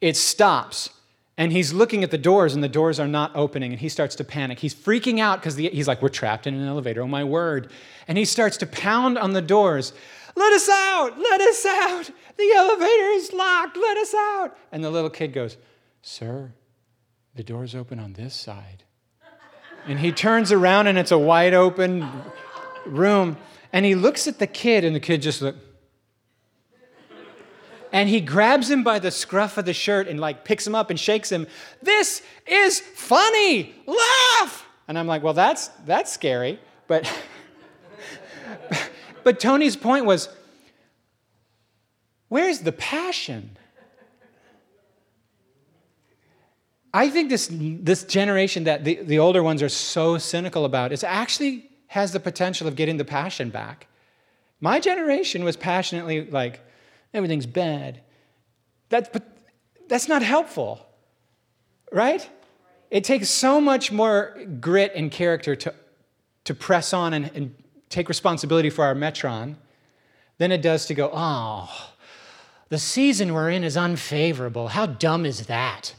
It 0.00 0.16
stops. 0.16 0.90
And 1.36 1.52
he's 1.52 1.72
looking 1.72 2.04
at 2.04 2.10
the 2.10 2.18
doors, 2.18 2.54
and 2.54 2.62
the 2.62 2.68
doors 2.68 3.00
are 3.00 3.08
not 3.08 3.32
opening, 3.34 3.72
and 3.72 3.80
he 3.80 3.88
starts 3.88 4.14
to 4.16 4.24
panic. 4.24 4.58
He's 4.58 4.74
freaking 4.74 5.20
out 5.20 5.40
because 5.40 5.56
he's 5.56 5.88
like, 5.88 6.02
We're 6.02 6.10
trapped 6.10 6.46
in 6.46 6.54
an 6.54 6.66
elevator, 6.66 7.00
oh 7.00 7.06
my 7.06 7.24
word. 7.24 7.70
And 8.06 8.18
he 8.18 8.26
starts 8.26 8.58
to 8.58 8.66
pound 8.66 9.16
on 9.16 9.32
the 9.32 9.40
doors. 9.40 9.94
Let 10.40 10.54
us 10.54 10.68
out! 10.70 11.18
Let 11.18 11.40
us 11.42 11.66
out! 11.66 12.10
The 12.38 12.52
elevator 12.56 13.10
is 13.10 13.30
locked! 13.34 13.76
Let 13.76 13.98
us 13.98 14.14
out! 14.14 14.56
And 14.72 14.82
the 14.82 14.90
little 14.90 15.10
kid 15.10 15.34
goes, 15.34 15.58
Sir, 16.00 16.52
the 17.34 17.42
door's 17.42 17.74
open 17.74 17.98
on 17.98 18.14
this 18.14 18.34
side. 18.34 18.84
And 19.86 20.00
he 20.00 20.12
turns 20.12 20.50
around, 20.50 20.86
and 20.86 20.96
it's 20.96 21.10
a 21.10 21.18
wide 21.18 21.52
open 21.52 22.08
room. 22.86 23.36
And 23.70 23.84
he 23.84 23.94
looks 23.94 24.26
at 24.26 24.38
the 24.38 24.46
kid, 24.46 24.82
and 24.82 24.96
the 24.96 25.00
kid 25.00 25.20
just 25.20 25.42
looks 25.42 25.58
and 27.92 28.08
he 28.08 28.20
grabs 28.20 28.70
him 28.70 28.84
by 28.84 28.98
the 28.98 29.10
scruff 29.10 29.58
of 29.58 29.64
the 29.64 29.74
shirt 29.74 30.06
and 30.06 30.20
like 30.20 30.44
picks 30.44 30.66
him 30.66 30.74
up 30.74 30.90
and 30.90 31.00
shakes 31.00 31.30
him. 31.30 31.46
This 31.82 32.22
is 32.46 32.80
funny. 32.80 33.74
Laugh. 33.84 34.64
And 34.86 34.98
I'm 34.98 35.06
like, 35.08 35.22
well, 35.22 35.34
that's 35.34 35.68
that's 35.84 36.12
scary. 36.12 36.60
But 36.86 37.12
but 39.24 39.40
Tony's 39.40 39.76
point 39.76 40.04
was, 40.04 40.28
where's 42.28 42.60
the 42.60 42.72
passion? 42.72 43.56
I 46.92 47.08
think 47.08 47.30
this, 47.30 47.48
this 47.52 48.04
generation 48.04 48.64
that 48.64 48.84
the, 48.84 48.96
the 49.02 49.18
older 49.18 49.42
ones 49.42 49.62
are 49.62 49.68
so 49.68 50.18
cynical 50.18 50.64
about 50.64 50.92
is 50.92 51.04
actually 51.04 51.70
has 51.86 52.12
the 52.12 52.20
potential 52.20 52.66
of 52.66 52.76
getting 52.76 52.96
the 52.96 53.04
passion 53.04 53.50
back. 53.50 53.86
My 54.60 54.80
generation 54.80 55.44
was 55.44 55.56
passionately 55.56 56.26
like, 56.26 56.60
everything's 57.14 57.46
bad. 57.46 58.00
That's, 58.88 59.08
but 59.08 59.26
that's 59.88 60.08
not 60.08 60.22
helpful, 60.22 60.86
right? 61.92 62.28
It 62.90 63.04
takes 63.04 63.30
so 63.30 63.60
much 63.60 63.92
more 63.92 64.36
grit 64.60 64.92
and 64.94 65.10
character 65.10 65.54
to, 65.56 65.74
to 66.44 66.54
press 66.54 66.92
on 66.92 67.14
and, 67.14 67.30
and 67.34 67.54
take 67.90 68.08
responsibility 68.08 68.70
for 68.70 68.84
our 68.84 68.94
metron 68.94 69.56
than 70.38 70.50
it 70.50 70.62
does 70.62 70.86
to 70.86 70.94
go, 70.94 71.10
oh, 71.12 71.92
the 72.70 72.78
season 72.78 73.34
we're 73.34 73.50
in 73.50 73.62
is 73.62 73.76
unfavorable. 73.76 74.68
How 74.68 74.86
dumb 74.86 75.26
is 75.26 75.46
that? 75.46 75.94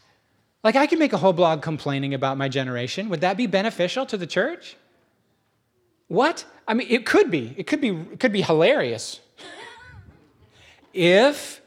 Like, 0.64 0.76
I 0.76 0.88
could 0.88 1.00
make 1.00 1.14
a 1.14 1.18
whole 1.18 1.34
blog 1.34 1.62
complaining 1.62 2.14
about 2.14 2.38
my 2.38 2.48
generation. 2.48 3.10
Would 3.10 3.22
that 3.22 3.38
be 3.38 3.46
beneficial 3.46 4.06
to 4.08 4.18
the 4.18 4.28
church? 4.28 4.78
What? 6.08 6.46
I 6.68 6.74
mean, 6.74 6.88
it 6.90 7.06
could 7.06 7.30
be. 7.30 7.54
It 7.58 7.68
could 7.68 7.82
be, 7.82 7.90
it 7.90 8.20
could 8.20 8.32
be 8.32 8.42
hilarious. 8.42 9.20
If 10.94 11.62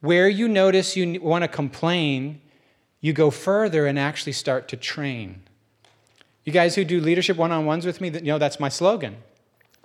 where 0.00 0.28
you 0.28 0.48
notice 0.48 0.96
you 0.96 1.20
want 1.20 1.42
to 1.42 1.48
complain, 1.48 2.40
you 3.00 3.12
go 3.12 3.30
further 3.30 3.86
and 3.86 3.98
actually 3.98 4.32
start 4.32 4.68
to 4.68 4.76
train. 4.76 5.42
You 6.44 6.52
guys 6.52 6.74
who 6.74 6.84
do 6.84 7.00
leadership 7.00 7.36
one 7.36 7.52
on 7.52 7.66
ones 7.66 7.84
with 7.84 8.00
me, 8.00 8.10
you 8.10 8.20
know 8.22 8.38
that's 8.38 8.60
my 8.60 8.68
slogan. 8.68 9.16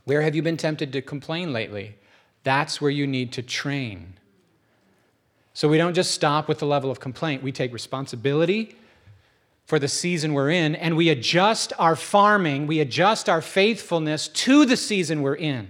Where 0.05 0.21
have 0.21 0.35
you 0.35 0.41
been 0.41 0.57
tempted 0.57 0.93
to 0.93 1.01
complain 1.01 1.51
lately? 1.51 1.97
That's 2.43 2.79
where 2.79 2.91
you 2.91 3.05
need 3.05 3.33
to 3.33 3.41
train. 3.41 4.13
So 5.53 5.67
we 5.67 5.77
don't 5.77 5.93
just 5.93 6.11
stop 6.11 6.47
with 6.47 6.59
the 6.59 6.65
level 6.65 6.91
of 6.91 6.99
complaint, 6.99 7.43
we 7.43 7.51
take 7.51 7.73
responsibility 7.73 8.75
for 9.65 9.79
the 9.79 9.87
season 9.87 10.33
we're 10.33 10.51
in 10.51 10.75
and 10.75 10.95
we 10.95 11.09
adjust 11.09 11.73
our 11.79 11.95
farming, 11.95 12.67
we 12.67 12.79
adjust 12.79 13.27
our 13.27 13.41
faithfulness 13.41 14.27
to 14.27 14.65
the 14.65 14.77
season 14.77 15.21
we're 15.21 15.35
in. 15.35 15.69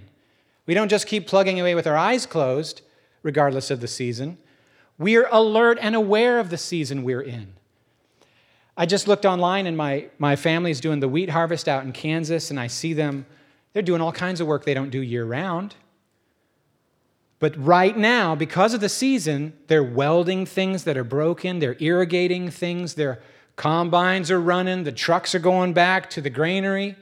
We 0.66 0.74
don't 0.74 0.88
just 0.88 1.06
keep 1.06 1.26
plugging 1.26 1.60
away 1.60 1.74
with 1.74 1.86
our 1.86 1.96
eyes 1.96 2.26
closed 2.26 2.82
regardless 3.22 3.70
of 3.70 3.80
the 3.80 3.88
season. 3.88 4.38
We're 4.98 5.28
alert 5.30 5.78
and 5.80 5.94
aware 5.94 6.38
of 6.38 6.50
the 6.50 6.58
season 6.58 7.02
we're 7.02 7.22
in. 7.22 7.54
I 8.76 8.86
just 8.86 9.08
looked 9.08 9.24
online 9.24 9.66
and 9.66 9.76
my, 9.76 10.08
my 10.18 10.36
family's 10.36 10.80
doing 10.80 11.00
the 11.00 11.08
wheat 11.08 11.30
harvest 11.30 11.68
out 11.68 11.84
in 11.84 11.92
Kansas, 11.92 12.50
and 12.50 12.60
I 12.60 12.66
see 12.66 12.92
them, 12.92 13.24
they're 13.76 13.82
doing 13.82 14.00
all 14.00 14.10
kinds 14.10 14.40
of 14.40 14.46
work 14.46 14.64
they 14.64 14.72
don't 14.72 14.88
do 14.88 15.02
year 15.02 15.26
round. 15.26 15.74
But 17.40 17.54
right 17.62 17.94
now, 17.94 18.34
because 18.34 18.72
of 18.72 18.80
the 18.80 18.88
season, 18.88 19.52
they're 19.66 19.84
welding 19.84 20.46
things 20.46 20.84
that 20.84 20.96
are 20.96 21.04
broken, 21.04 21.58
they're 21.58 21.76
irrigating 21.78 22.48
things, 22.50 22.94
their 22.94 23.20
combines 23.56 24.30
are 24.30 24.40
running, 24.40 24.84
the 24.84 24.92
trucks 24.92 25.34
are 25.34 25.40
going 25.40 25.74
back 25.74 26.08
to 26.08 26.22
the 26.22 26.30
granary. 26.30 26.96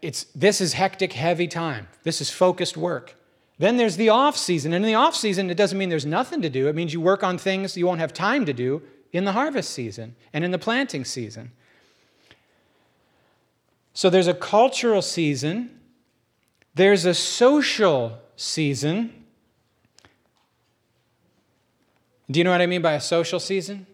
It's, 0.00 0.22
this 0.36 0.60
is 0.60 0.74
hectic, 0.74 1.14
heavy 1.14 1.48
time. 1.48 1.88
This 2.04 2.20
is 2.20 2.30
focused 2.30 2.76
work. 2.76 3.16
Then 3.58 3.76
there's 3.76 3.96
the 3.96 4.08
off 4.08 4.36
season. 4.36 4.72
And 4.72 4.84
in 4.84 4.88
the 4.88 4.94
off 4.94 5.16
season, 5.16 5.50
it 5.50 5.56
doesn't 5.56 5.76
mean 5.76 5.88
there's 5.88 6.06
nothing 6.06 6.42
to 6.42 6.48
do. 6.48 6.68
It 6.68 6.76
means 6.76 6.92
you 6.92 7.00
work 7.00 7.24
on 7.24 7.38
things 7.38 7.76
you 7.76 7.88
won't 7.88 7.98
have 7.98 8.14
time 8.14 8.46
to 8.46 8.52
do 8.52 8.82
in 9.12 9.24
the 9.24 9.32
harvest 9.32 9.70
season 9.70 10.14
and 10.32 10.44
in 10.44 10.52
the 10.52 10.60
planting 10.60 11.04
season. 11.04 11.50
So 14.00 14.08
there's 14.08 14.28
a 14.28 14.32
cultural 14.32 15.02
season, 15.02 15.78
there's 16.74 17.04
a 17.04 17.12
social 17.12 18.18
season. 18.34 19.12
Do 22.30 22.40
you 22.40 22.44
know 22.44 22.50
what 22.50 22.62
I 22.62 22.66
mean 22.66 22.80
by 22.80 22.94
a 22.94 23.00
social 23.02 23.38
season? 23.38 23.86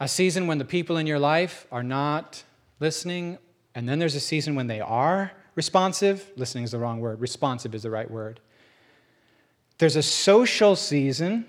A 0.00 0.08
season 0.08 0.48
when 0.48 0.58
the 0.58 0.64
people 0.64 0.96
in 0.96 1.06
your 1.06 1.20
life 1.20 1.68
are 1.70 1.84
not 1.84 2.42
listening, 2.80 3.38
and 3.76 3.88
then 3.88 4.00
there's 4.00 4.16
a 4.16 4.20
season 4.20 4.56
when 4.56 4.66
they 4.66 4.80
are 4.80 5.30
responsive. 5.54 6.32
Listening 6.34 6.64
is 6.64 6.72
the 6.72 6.78
wrong 6.80 6.98
word, 6.98 7.20
responsive 7.20 7.76
is 7.76 7.84
the 7.84 7.90
right 7.90 8.10
word. 8.10 8.40
There's 9.78 9.94
a 9.94 10.02
social 10.02 10.74
season. 10.74 11.46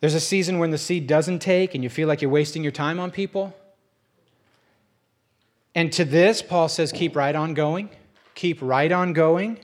There's 0.00 0.12
a 0.12 0.20
season 0.20 0.58
when 0.58 0.70
the 0.70 0.76
seed 0.76 1.06
doesn't 1.06 1.38
take 1.38 1.74
and 1.74 1.82
you 1.82 1.88
feel 1.88 2.08
like 2.08 2.20
you're 2.20 2.30
wasting 2.30 2.62
your 2.62 2.72
time 2.72 3.00
on 3.00 3.10
people. 3.10 3.56
And 5.74 5.92
to 5.92 6.04
this, 6.04 6.40
Paul 6.40 6.68
says, 6.68 6.92
keep 6.92 7.16
right 7.16 7.34
on 7.34 7.54
going. 7.54 7.90
Keep 8.34 8.62
right 8.62 8.92
on 8.92 9.12
going. 9.12 9.58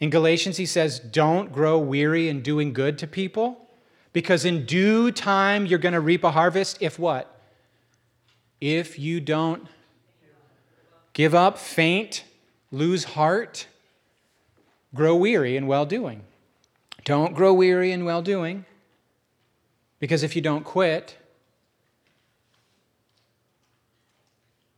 In 0.00 0.10
Galatians, 0.10 0.56
he 0.56 0.66
says, 0.66 0.98
don't 0.98 1.52
grow 1.52 1.78
weary 1.78 2.28
in 2.28 2.42
doing 2.42 2.72
good 2.72 2.98
to 2.98 3.06
people, 3.06 3.68
because 4.12 4.44
in 4.44 4.66
due 4.66 5.10
time 5.10 5.64
you're 5.64 5.78
going 5.78 5.94
to 5.94 6.00
reap 6.00 6.24
a 6.24 6.32
harvest 6.32 6.78
if 6.80 6.98
what? 6.98 7.40
If 8.60 8.98
you 8.98 9.20
don't 9.20 9.66
give 11.12 11.34
up, 11.34 11.58
faint, 11.58 12.24
lose 12.70 13.04
heart, 13.04 13.66
grow 14.94 15.14
weary 15.16 15.56
in 15.56 15.66
well 15.66 15.86
doing. 15.86 16.22
Don't 17.04 17.34
grow 17.34 17.54
weary 17.54 17.92
in 17.92 18.04
well 18.04 18.22
doing, 18.22 18.64
because 20.00 20.22
if 20.22 20.34
you 20.34 20.42
don't 20.42 20.64
quit, 20.64 21.16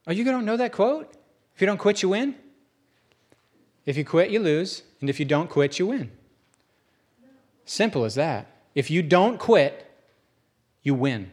oh, 0.06 0.12
you 0.12 0.24
don't 0.24 0.44
know 0.44 0.56
that 0.56 0.72
quote? 0.72 1.12
If 1.54 1.60
you 1.60 1.66
don't 1.66 1.78
quit, 1.78 2.02
you 2.02 2.10
win. 2.10 2.34
If 3.84 3.96
you 3.96 4.04
quit, 4.04 4.30
you 4.30 4.40
lose. 4.40 4.82
And 5.00 5.08
if 5.08 5.18
you 5.18 5.26
don't 5.26 5.48
quit, 5.48 5.78
you 5.78 5.86
win. 5.86 6.10
Simple 7.64 8.04
as 8.04 8.14
that. 8.16 8.46
If 8.74 8.90
you 8.90 9.02
don't 9.02 9.38
quit, 9.38 9.90
you 10.82 10.94
win. 10.94 11.30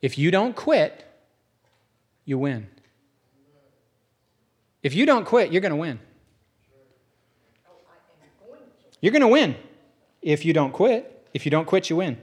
If 0.00 0.16
you 0.16 0.30
don't 0.30 0.54
quit, 0.54 1.04
you 2.24 2.38
win. 2.38 2.68
If 4.82 4.94
you 4.94 5.04
don't 5.04 5.24
quit, 5.24 5.52
you're 5.52 5.60
going 5.60 5.70
to 5.70 5.76
win. 5.76 5.98
You're 9.00 9.12
going 9.12 9.22
to 9.22 9.28
win 9.28 9.56
if 10.22 10.44
you 10.44 10.52
don't 10.52 10.72
quit. 10.72 11.28
If 11.34 11.44
you 11.44 11.50
don't 11.50 11.66
quit, 11.66 11.90
you 11.90 11.96
win. 11.96 12.18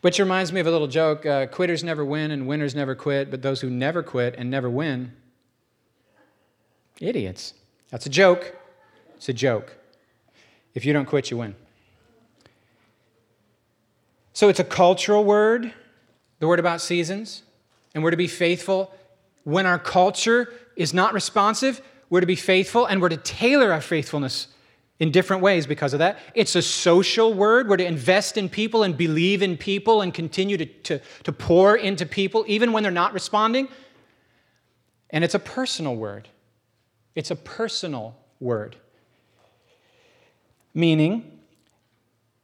Which 0.00 0.18
reminds 0.18 0.52
me 0.52 0.60
of 0.60 0.66
a 0.66 0.70
little 0.70 0.86
joke 0.86 1.26
uh, 1.26 1.46
quitters 1.46 1.82
never 1.82 2.04
win 2.04 2.30
and 2.30 2.46
winners 2.46 2.74
never 2.74 2.94
quit, 2.94 3.30
but 3.30 3.42
those 3.42 3.60
who 3.60 3.70
never 3.70 4.02
quit 4.02 4.34
and 4.38 4.50
never 4.50 4.70
win, 4.70 5.12
idiots. 7.00 7.54
That's 7.90 8.06
a 8.06 8.10
joke. 8.10 8.54
It's 9.16 9.28
a 9.28 9.32
joke. 9.32 9.76
If 10.74 10.84
you 10.84 10.92
don't 10.92 11.06
quit, 11.06 11.30
you 11.30 11.38
win. 11.38 11.56
So 14.32 14.48
it's 14.48 14.60
a 14.60 14.64
cultural 14.64 15.24
word, 15.24 15.72
the 16.38 16.46
word 16.46 16.60
about 16.60 16.80
seasons, 16.80 17.42
and 17.92 18.04
we're 18.04 18.12
to 18.12 18.16
be 18.16 18.28
faithful. 18.28 18.94
When 19.42 19.66
our 19.66 19.78
culture 19.80 20.52
is 20.76 20.94
not 20.94 21.12
responsive, 21.12 21.80
we're 22.08 22.20
to 22.20 22.26
be 22.26 22.36
faithful 22.36 22.86
and 22.86 23.02
we're 23.02 23.08
to 23.08 23.16
tailor 23.16 23.72
our 23.72 23.80
faithfulness 23.80 24.46
in 25.00 25.12
different 25.12 25.42
ways 25.42 25.66
because 25.66 25.92
of 25.92 26.00
that. 26.00 26.18
It's 26.34 26.56
a 26.56 26.62
social 26.62 27.32
word. 27.32 27.68
We're 27.68 27.76
to 27.76 27.86
invest 27.86 28.36
in 28.36 28.48
people 28.48 28.82
and 28.82 28.96
believe 28.96 29.42
in 29.42 29.56
people 29.56 30.02
and 30.02 30.12
continue 30.12 30.56
to, 30.56 30.66
to, 30.66 31.00
to 31.22 31.32
pour 31.32 31.76
into 31.76 32.04
people 32.04 32.44
even 32.48 32.72
when 32.72 32.82
they're 32.82 32.90
not 32.90 33.12
responding. 33.12 33.68
And 35.10 35.24
it's 35.24 35.34
a 35.34 35.38
personal 35.38 35.96
word. 35.96 36.28
It's 37.14 37.30
a 37.30 37.36
personal 37.36 38.16
word. 38.40 38.76
Meaning, 40.74 41.38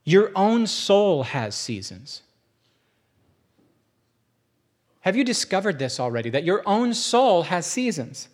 your 0.05 0.31
own 0.35 0.67
soul 0.67 1.25
has 1.25 1.55
seasons. 1.55 2.23
Have 5.01 5.17
you 5.17 5.25
discovered 5.25 5.79
this 5.79 6.01
already? 6.01 6.31
That 6.31 6.45
your 6.45 6.63
own 6.67 6.95
soul 6.95 7.43
has 7.45 7.67
seasons? 7.67 8.29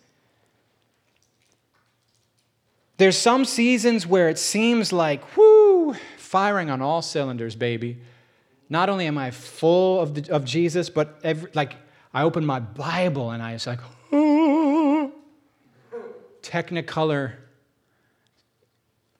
There's 3.01 3.17
some 3.17 3.45
seasons 3.45 4.05
where 4.05 4.29
it 4.29 4.37
seems 4.37 4.93
like, 4.93 5.35
whoo, 5.35 5.95
firing 6.17 6.69
on 6.69 6.83
all 6.83 7.01
cylinders, 7.01 7.55
baby. 7.55 7.97
Not 8.69 8.89
only 8.89 9.07
am 9.07 9.17
I 9.17 9.31
full 9.31 9.99
of, 10.01 10.13
the, 10.13 10.31
of 10.31 10.45
Jesus, 10.45 10.87
but 10.91 11.19
every, 11.23 11.49
like 11.55 11.77
I 12.13 12.21
open 12.21 12.45
my 12.45 12.59
Bible 12.59 13.31
and 13.31 13.41
I 13.41 13.53
was 13.53 13.65
like, 13.65 13.79
oh, 14.11 15.11
Technicolor, 16.43 17.33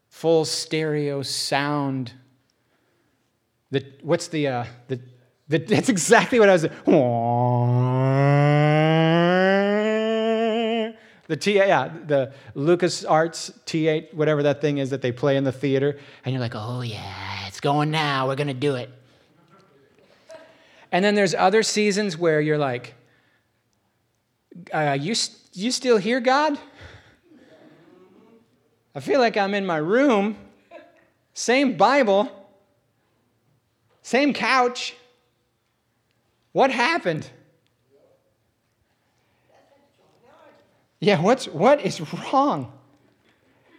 full 0.09 0.45
stereo 0.45 1.23
sound. 1.23 2.13
The, 3.71 3.83
what's 4.03 4.27
the, 4.27 4.47
uh, 4.47 4.65
the, 4.89 4.99
the, 5.47 5.57
that's 5.67 5.89
exactly 5.89 6.39
what 6.39 6.49
I 6.49 6.53
was, 6.53 6.67
the 11.31 11.37
T, 11.37 11.55
yeah, 11.55 11.87
the 12.07 12.33
Lucas 12.55 13.05
Arts 13.05 13.53
T8, 13.65 14.13
whatever 14.13 14.43
that 14.43 14.59
thing 14.59 14.79
is 14.79 14.89
that 14.89 15.01
they 15.01 15.13
play 15.13 15.37
in 15.37 15.45
the 15.45 15.51
theater, 15.53 15.97
and 16.25 16.33
you're 16.33 16.41
like, 16.41 16.55
oh 16.55 16.81
yeah, 16.81 17.47
it's 17.47 17.61
going 17.61 17.89
now. 17.89 18.27
We're 18.27 18.35
gonna 18.35 18.53
do 18.53 18.75
it. 18.75 18.89
And 20.91 21.05
then 21.05 21.15
there's 21.15 21.33
other 21.33 21.63
seasons 21.63 22.17
where 22.17 22.41
you're 22.41 22.57
like, 22.57 22.95
uh, 24.73 24.97
you, 24.99 25.15
you 25.53 25.71
still 25.71 25.95
hear 25.95 26.19
God? 26.19 26.59
I 28.93 28.99
feel 28.99 29.21
like 29.21 29.37
I'm 29.37 29.53
in 29.53 29.65
my 29.65 29.77
room, 29.77 30.35
same 31.33 31.77
Bible, 31.77 32.29
same 34.01 34.33
couch. 34.33 34.95
What 36.51 36.71
happened? 36.71 37.29
Yeah, 41.01 41.19
what's, 41.19 41.47
what 41.47 41.81
is 41.81 41.99
wrong? 42.31 42.71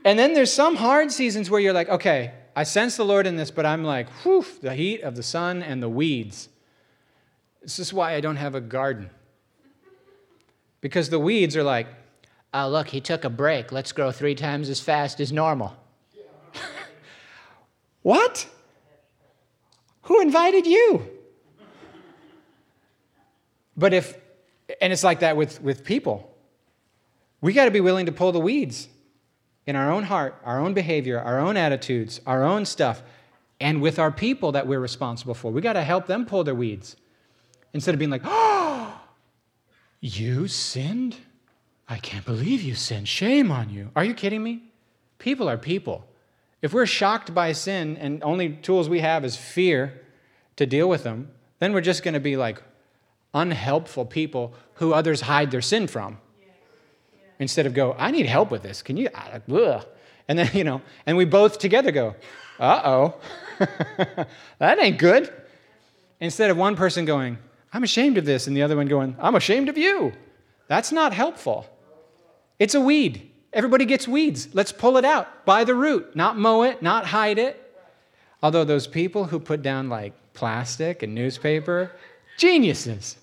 And 0.04 0.18
then 0.18 0.34
there's 0.34 0.52
some 0.52 0.74
hard 0.74 1.12
seasons 1.12 1.48
where 1.48 1.60
you're 1.60 1.72
like, 1.72 1.88
okay, 1.88 2.32
I 2.56 2.64
sense 2.64 2.96
the 2.96 3.04
Lord 3.04 3.28
in 3.28 3.36
this, 3.36 3.52
but 3.52 3.64
I'm 3.64 3.84
like, 3.84 4.10
whew, 4.24 4.44
the 4.60 4.74
heat 4.74 5.02
of 5.02 5.14
the 5.14 5.22
sun 5.22 5.62
and 5.62 5.80
the 5.80 5.88
weeds. 5.88 6.48
This 7.62 7.78
is 7.78 7.92
why 7.92 8.14
I 8.14 8.20
don't 8.20 8.36
have 8.36 8.56
a 8.56 8.60
garden. 8.60 9.08
Because 10.80 11.10
the 11.10 11.20
weeds 11.20 11.56
are 11.56 11.62
like, 11.62 11.86
oh, 12.52 12.68
look, 12.68 12.88
he 12.88 13.00
took 13.00 13.24
a 13.24 13.30
break. 13.30 13.70
Let's 13.70 13.92
grow 13.92 14.10
three 14.10 14.34
times 14.34 14.68
as 14.68 14.80
fast 14.80 15.20
as 15.20 15.32
normal. 15.32 15.76
what? 18.02 18.48
Who 20.02 20.20
invited 20.20 20.66
you? 20.66 21.08
But 23.76 23.94
if, 23.94 24.18
and 24.80 24.92
it's 24.92 25.04
like 25.04 25.20
that 25.20 25.36
with, 25.36 25.62
with 25.62 25.84
people. 25.84 26.31
We 27.42 27.52
got 27.52 27.66
to 27.66 27.70
be 27.70 27.80
willing 27.80 28.06
to 28.06 28.12
pull 28.12 28.32
the 28.32 28.40
weeds 28.40 28.88
in 29.66 29.76
our 29.76 29.90
own 29.90 30.04
heart, 30.04 30.40
our 30.44 30.60
own 30.60 30.74
behavior, 30.74 31.20
our 31.20 31.38
own 31.40 31.56
attitudes, 31.56 32.20
our 32.24 32.44
own 32.44 32.64
stuff, 32.64 33.02
and 33.60 33.82
with 33.82 33.98
our 33.98 34.12
people 34.12 34.52
that 34.52 34.66
we're 34.66 34.80
responsible 34.80 35.34
for. 35.34 35.50
We 35.52 35.60
got 35.60 35.74
to 35.74 35.82
help 35.82 36.06
them 36.06 36.24
pull 36.24 36.44
their 36.44 36.54
weeds 36.54 36.96
instead 37.74 37.94
of 37.94 37.98
being 37.98 38.10
like, 38.10 38.22
oh, 38.24 39.00
you 40.00 40.46
sinned? 40.48 41.16
I 41.88 41.98
can't 41.98 42.24
believe 42.24 42.62
you 42.62 42.76
sinned. 42.76 43.08
Shame 43.08 43.50
on 43.50 43.70
you. 43.70 43.90
Are 43.94 44.04
you 44.04 44.14
kidding 44.14 44.42
me? 44.42 44.62
People 45.18 45.48
are 45.48 45.58
people. 45.58 46.06
If 46.62 46.72
we're 46.72 46.86
shocked 46.86 47.34
by 47.34 47.52
sin 47.52 47.96
and 47.96 48.22
only 48.22 48.50
tools 48.50 48.88
we 48.88 49.00
have 49.00 49.24
is 49.24 49.36
fear 49.36 50.00
to 50.56 50.64
deal 50.64 50.88
with 50.88 51.02
them, 51.02 51.30
then 51.58 51.72
we're 51.72 51.80
just 51.80 52.04
going 52.04 52.14
to 52.14 52.20
be 52.20 52.36
like 52.36 52.62
unhelpful 53.34 54.04
people 54.04 54.54
who 54.74 54.92
others 54.92 55.22
hide 55.22 55.50
their 55.50 55.60
sin 55.60 55.88
from 55.88 56.18
instead 57.42 57.66
of 57.66 57.74
go, 57.74 57.94
I 57.98 58.10
need 58.10 58.26
help 58.26 58.50
with 58.50 58.62
this. 58.62 58.82
Can 58.82 58.96
you? 58.96 59.08
Ugh. 59.08 59.84
And 60.28 60.38
then, 60.38 60.50
you 60.54 60.64
know, 60.64 60.80
and 61.06 61.16
we 61.16 61.24
both 61.24 61.58
together 61.58 61.90
go, 61.90 62.14
uh 62.58 62.80
oh, 62.84 63.14
that 64.58 64.78
ain't 64.78 64.98
good. 64.98 65.32
Instead 66.20 66.50
of 66.50 66.56
one 66.56 66.76
person 66.76 67.04
going, 67.04 67.38
I'm 67.72 67.82
ashamed 67.82 68.18
of 68.18 68.24
this, 68.24 68.46
and 68.46 68.56
the 68.56 68.62
other 68.62 68.76
one 68.76 68.86
going, 68.86 69.16
I'm 69.18 69.34
ashamed 69.34 69.68
of 69.68 69.76
you. 69.76 70.12
That's 70.68 70.92
not 70.92 71.12
helpful. 71.12 71.66
It's 72.58 72.74
a 72.74 72.80
weed. 72.80 73.30
Everybody 73.52 73.84
gets 73.84 74.06
weeds. 74.06 74.48
Let's 74.52 74.72
pull 74.72 74.96
it 74.96 75.04
out 75.04 75.44
by 75.44 75.64
the 75.64 75.74
root, 75.74 76.14
not 76.14 76.38
mow 76.38 76.62
it, 76.62 76.80
not 76.80 77.06
hide 77.06 77.38
it. 77.38 77.58
Although 78.42 78.64
those 78.64 78.86
people 78.86 79.24
who 79.24 79.40
put 79.40 79.62
down 79.62 79.88
like 79.88 80.12
plastic 80.32 81.02
and 81.02 81.14
newspaper, 81.14 81.92
geniuses. 82.38 83.16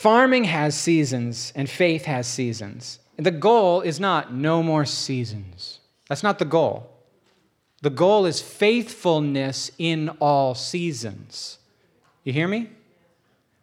Farming 0.00 0.44
has 0.44 0.80
seasons 0.80 1.52
and 1.54 1.68
faith 1.68 2.06
has 2.06 2.26
seasons. 2.26 3.00
The 3.18 3.30
goal 3.30 3.82
is 3.82 4.00
not 4.00 4.32
no 4.32 4.62
more 4.62 4.86
seasons. 4.86 5.80
That's 6.08 6.22
not 6.22 6.38
the 6.38 6.46
goal. 6.46 6.90
The 7.82 7.90
goal 7.90 8.24
is 8.24 8.40
faithfulness 8.40 9.70
in 9.76 10.08
all 10.18 10.54
seasons. 10.54 11.58
You 12.24 12.32
hear 12.32 12.48
me? 12.48 12.70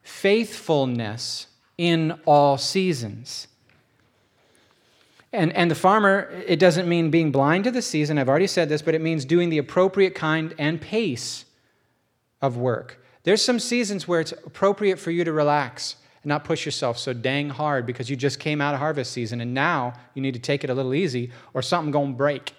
Faithfulness 0.04 1.48
in 1.76 2.20
all 2.28 2.60
seasons. 2.60 3.48
And, 5.34 5.52
and 5.54 5.72
the 5.72 5.76
farmer, 5.76 6.30
it 6.46 6.60
doesn't 6.60 6.88
mean 6.88 7.10
being 7.10 7.32
blind 7.32 7.64
to 7.64 7.72
the 7.72 7.82
season. 7.82 8.20
I've 8.20 8.30
already 8.30 8.46
said 8.46 8.70
this, 8.70 8.84
but 8.84 8.94
it 8.94 9.02
means 9.02 9.26
doing 9.26 9.50
the 9.50 9.58
appropriate 9.58 10.14
kind 10.14 10.54
and 10.60 10.80
pace 10.80 11.46
of 12.44 12.58
work. 12.58 13.04
There's 13.24 13.42
some 13.42 13.58
seasons 13.58 14.08
where 14.08 14.22
it's 14.22 14.34
appropriate 14.34 15.00
for 15.00 15.10
you 15.10 15.24
to 15.24 15.34
relax 15.34 15.96
and 15.96 16.07
not 16.28 16.44
push 16.44 16.66
yourself 16.66 16.98
so 16.98 17.14
dang 17.14 17.50
hard 17.50 17.86
because 17.86 18.10
you 18.10 18.16
just 18.16 18.40
came 18.40 18.62
out 18.62 18.74
of 18.74 18.80
harvest 18.80 19.12
season 19.12 19.42
and 19.42 19.54
now 19.54 19.94
you 20.14 20.22
need 20.22 20.34
to 20.34 20.40
take 20.40 20.64
it 20.64 20.70
a 20.70 20.74
little 20.74 20.94
easy 20.94 21.32
or 21.54 21.62
something 21.62 21.92
going 21.92 22.12
to 22.12 22.18
break. 22.18 22.54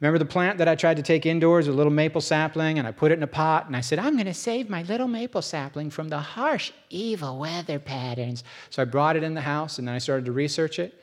Remember 0.00 0.18
the 0.18 0.24
plant 0.24 0.58
that 0.58 0.68
I 0.68 0.76
tried 0.76 0.96
to 0.98 1.02
take 1.02 1.26
indoors, 1.26 1.66
a 1.66 1.72
little 1.72 1.92
maple 1.92 2.20
sapling, 2.20 2.78
and 2.78 2.86
I 2.86 2.92
put 2.92 3.10
it 3.10 3.18
in 3.18 3.22
a 3.24 3.28
pot 3.28 3.66
and 3.66 3.76
I 3.76 3.80
said, 3.80 3.98
I'm 3.98 4.14
going 4.14 4.26
to 4.26 4.34
save 4.34 4.70
my 4.70 4.82
little 4.84 5.08
maple 5.08 5.42
sapling 5.42 5.90
from 5.90 6.08
the 6.08 6.20
harsh, 6.20 6.70
evil 6.88 7.38
weather 7.38 7.80
patterns. 7.80 8.44
So 8.70 8.80
I 8.80 8.84
brought 8.84 9.16
it 9.16 9.24
in 9.24 9.34
the 9.34 9.40
house 9.40 9.78
and 9.78 9.88
then 9.88 9.96
I 9.96 9.98
started 9.98 10.24
to 10.26 10.32
research 10.32 10.78
it. 10.78 10.94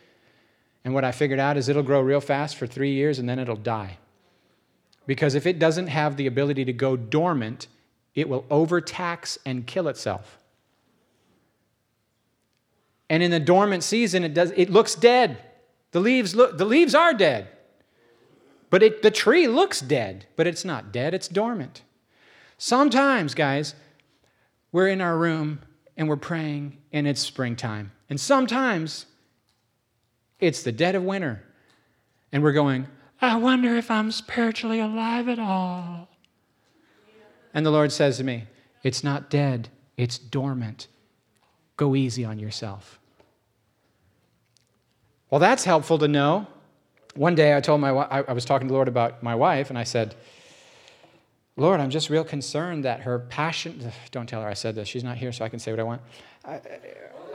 And 0.85 0.93
what 0.93 1.03
I 1.03 1.11
figured 1.11 1.39
out 1.39 1.57
is 1.57 1.67
it'll 1.67 1.83
grow 1.83 1.99
real 1.99 2.21
fast 2.21 2.55
for 2.55 2.67
three 2.67 2.93
years 2.93 3.19
and 3.19 3.27
then 3.27 3.37
it'll 3.37 3.55
die. 3.55 3.97
Because 5.07 5.35
if 5.35 5.45
it 5.45 5.59
doesn't 5.59 5.87
have 5.87 6.15
the 6.15 6.27
ability 6.27 6.63
to 6.65 6.73
go 6.73 6.95
dormant, 6.95 7.67
it 8.13 8.29
will 8.29 8.45
overtax 8.49 9.37
and 9.45 9.67
kill 9.67 9.87
itself. 9.89 10.39
And 13.09 13.21
in 13.21 13.31
the 13.31 13.39
dormant 13.39 13.83
season, 13.83 14.23
it, 14.23 14.33
does, 14.33 14.51
it 14.55 14.69
looks 14.69 14.95
dead. 14.95 15.37
The 15.91 15.99
leaves, 15.99 16.35
look, 16.35 16.57
the 16.57 16.65
leaves 16.65 16.95
are 16.95 17.13
dead. 17.13 17.47
But 18.69 18.83
it, 18.83 19.01
the 19.01 19.11
tree 19.11 19.47
looks 19.47 19.79
dead, 19.79 20.25
but 20.35 20.47
it's 20.47 20.65
not 20.65 20.91
dead, 20.91 21.13
it's 21.13 21.27
dormant. 21.27 21.83
Sometimes, 22.57 23.33
guys, 23.33 23.75
we're 24.71 24.87
in 24.87 25.01
our 25.01 25.17
room 25.17 25.59
and 25.95 26.09
we're 26.09 26.17
praying 26.17 26.77
and 26.91 27.07
it's 27.07 27.21
springtime. 27.21 27.91
And 28.09 28.19
sometimes 28.19 29.05
it's 30.39 30.63
the 30.63 30.71
dead 30.71 30.95
of 30.95 31.03
winter 31.03 31.43
and 32.31 32.43
we're 32.43 32.51
going, 32.51 32.87
I 33.21 33.37
wonder 33.37 33.77
if 33.77 33.89
I'm 33.89 34.11
spiritually 34.11 34.79
alive 34.79 35.29
at 35.29 35.39
all. 35.39 36.09
And 37.53 37.65
the 37.65 37.71
Lord 37.71 37.91
says 37.91 38.17
to 38.17 38.23
me, 38.23 38.45
It's 38.83 39.03
not 39.03 39.29
dead, 39.29 39.69
it's 39.95 40.17
dormant. 40.17 40.87
Go 41.77 41.95
easy 41.95 42.23
on 42.25 42.39
yourself. 42.39 42.99
Well, 45.29 45.39
that's 45.39 45.65
helpful 45.65 45.97
to 45.99 46.07
know. 46.07 46.47
One 47.15 47.35
day 47.35 47.55
I 47.55 47.61
told 47.61 47.81
my 47.81 47.89
I 47.89 48.33
was 48.33 48.45
talking 48.45 48.67
to 48.67 48.71
the 48.71 48.75
Lord 48.75 48.87
about 48.87 49.23
my 49.23 49.35
wife, 49.35 49.69
and 49.69 49.79
I 49.79 49.83
said, 49.83 50.15
Lord, 51.57 51.79
I'm 51.79 51.89
just 51.89 52.09
real 52.09 52.25
concerned 52.25 52.83
that 52.83 53.01
her 53.01 53.19
passion, 53.19 53.91
don't 54.11 54.27
tell 54.27 54.41
her 54.41 54.47
I 54.47 54.53
said 54.53 54.75
this, 54.75 54.87
she's 54.87 55.03
not 55.03 55.17
here, 55.17 55.31
so 55.31 55.45
I 55.45 55.49
can 55.49 55.59
say 55.59 55.71
what 55.71 55.79
I 55.79 55.83
want. 55.83 56.01
I, 56.43 56.61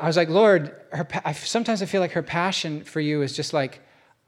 I 0.00 0.06
was 0.06 0.16
like, 0.16 0.28
Lord, 0.28 0.74
her, 0.92 1.06
I, 1.24 1.32
sometimes 1.32 1.82
I 1.82 1.86
feel 1.86 2.02
like 2.02 2.12
her 2.12 2.22
passion 2.22 2.84
for 2.84 3.00
you 3.00 3.22
is 3.22 3.34
just 3.34 3.54
like 3.54 3.80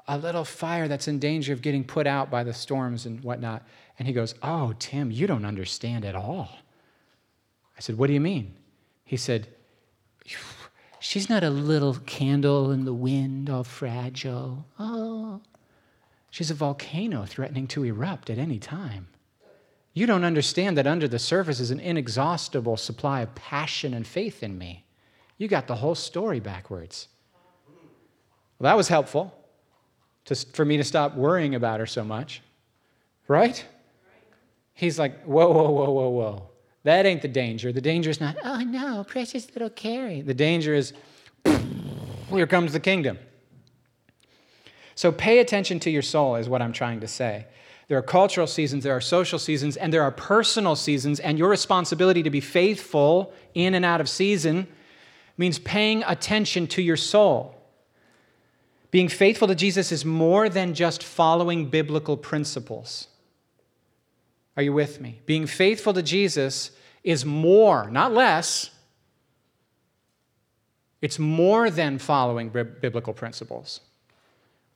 a 0.08 0.16
little 0.16 0.44
fire 0.44 0.88
that's 0.88 1.08
in 1.08 1.18
danger 1.18 1.52
of 1.52 1.62
getting 1.62 1.84
put 1.84 2.06
out 2.06 2.30
by 2.30 2.42
the 2.42 2.54
storms 2.54 3.04
and 3.04 3.22
whatnot. 3.22 3.62
And 3.98 4.08
he 4.08 4.14
goes, 4.14 4.34
Oh, 4.42 4.74
Tim, 4.78 5.10
you 5.10 5.26
don't 5.26 5.44
understand 5.44 6.04
at 6.04 6.14
all. 6.14 6.48
I 7.76 7.80
said, 7.80 7.98
What 7.98 8.06
do 8.06 8.14
you 8.14 8.20
mean? 8.20 8.54
He 9.04 9.16
said, 9.16 9.48
She's 11.00 11.28
not 11.28 11.42
a 11.42 11.50
little 11.50 11.94
candle 12.06 12.70
in 12.70 12.84
the 12.84 12.94
wind, 12.94 13.50
all 13.50 13.64
fragile. 13.64 14.66
Oh, 14.78 15.40
she's 16.30 16.48
a 16.48 16.54
volcano 16.54 17.24
threatening 17.24 17.66
to 17.68 17.82
erupt 17.82 18.30
at 18.30 18.38
any 18.38 18.60
time. 18.60 19.08
You 19.94 20.06
don't 20.06 20.24
understand 20.24 20.78
that 20.78 20.86
under 20.86 21.08
the 21.08 21.18
surface 21.18 21.58
is 21.58 21.72
an 21.72 21.80
inexhaustible 21.80 22.76
supply 22.76 23.22
of 23.22 23.34
passion 23.34 23.94
and 23.94 24.06
faith 24.06 24.44
in 24.44 24.56
me. 24.56 24.86
You 25.38 25.48
got 25.48 25.66
the 25.66 25.74
whole 25.74 25.96
story 25.96 26.38
backwards. 26.38 27.08
Well, 28.58 28.70
that 28.70 28.76
was 28.76 28.86
helpful 28.86 29.34
to, 30.26 30.36
for 30.36 30.64
me 30.64 30.76
to 30.76 30.84
stop 30.84 31.16
worrying 31.16 31.56
about 31.56 31.80
her 31.80 31.86
so 31.86 32.04
much, 32.04 32.42
right? 33.26 33.64
He's 34.72 35.00
like, 35.00 35.24
whoa, 35.24 35.52
whoa, 35.52 35.70
whoa, 35.70 35.90
whoa, 35.90 36.08
whoa. 36.08 36.51
That 36.84 37.06
ain't 37.06 37.22
the 37.22 37.28
danger. 37.28 37.72
The 37.72 37.80
danger 37.80 38.10
is 38.10 38.20
not, 38.20 38.36
oh 38.44 38.60
no, 38.60 39.04
precious 39.04 39.48
little 39.52 39.70
Carrie. 39.70 40.20
The 40.20 40.34
danger 40.34 40.74
is, 40.74 40.92
here 42.30 42.46
comes 42.46 42.72
the 42.72 42.80
kingdom. 42.80 43.18
So 44.94 45.12
pay 45.12 45.38
attention 45.38 45.80
to 45.80 45.90
your 45.90 46.02
soul, 46.02 46.36
is 46.36 46.48
what 46.48 46.60
I'm 46.60 46.72
trying 46.72 47.00
to 47.00 47.08
say. 47.08 47.46
There 47.88 47.98
are 47.98 48.02
cultural 48.02 48.46
seasons, 48.46 48.84
there 48.84 48.96
are 48.96 49.00
social 49.00 49.38
seasons, 49.38 49.76
and 49.76 49.92
there 49.92 50.02
are 50.02 50.10
personal 50.10 50.76
seasons, 50.76 51.20
and 51.20 51.38
your 51.38 51.48
responsibility 51.48 52.22
to 52.22 52.30
be 52.30 52.40
faithful 52.40 53.32
in 53.54 53.74
and 53.74 53.84
out 53.84 54.00
of 54.00 54.08
season 54.08 54.66
means 55.36 55.58
paying 55.58 56.02
attention 56.06 56.66
to 56.68 56.82
your 56.82 56.96
soul. 56.96 57.54
Being 58.90 59.08
faithful 59.08 59.48
to 59.48 59.54
Jesus 59.54 59.90
is 59.90 60.04
more 60.04 60.48
than 60.48 60.74
just 60.74 61.02
following 61.02 61.70
biblical 61.70 62.16
principles. 62.16 63.08
Are 64.56 64.62
you 64.62 64.72
with 64.72 65.00
me? 65.00 65.20
Being 65.26 65.46
faithful 65.46 65.94
to 65.94 66.02
Jesus 66.02 66.72
is 67.02 67.24
more, 67.24 67.90
not 67.90 68.12
less. 68.12 68.70
It's 71.00 71.18
more 71.18 71.70
than 71.70 71.98
following 71.98 72.48
biblical 72.50 73.12
principles. 73.12 73.80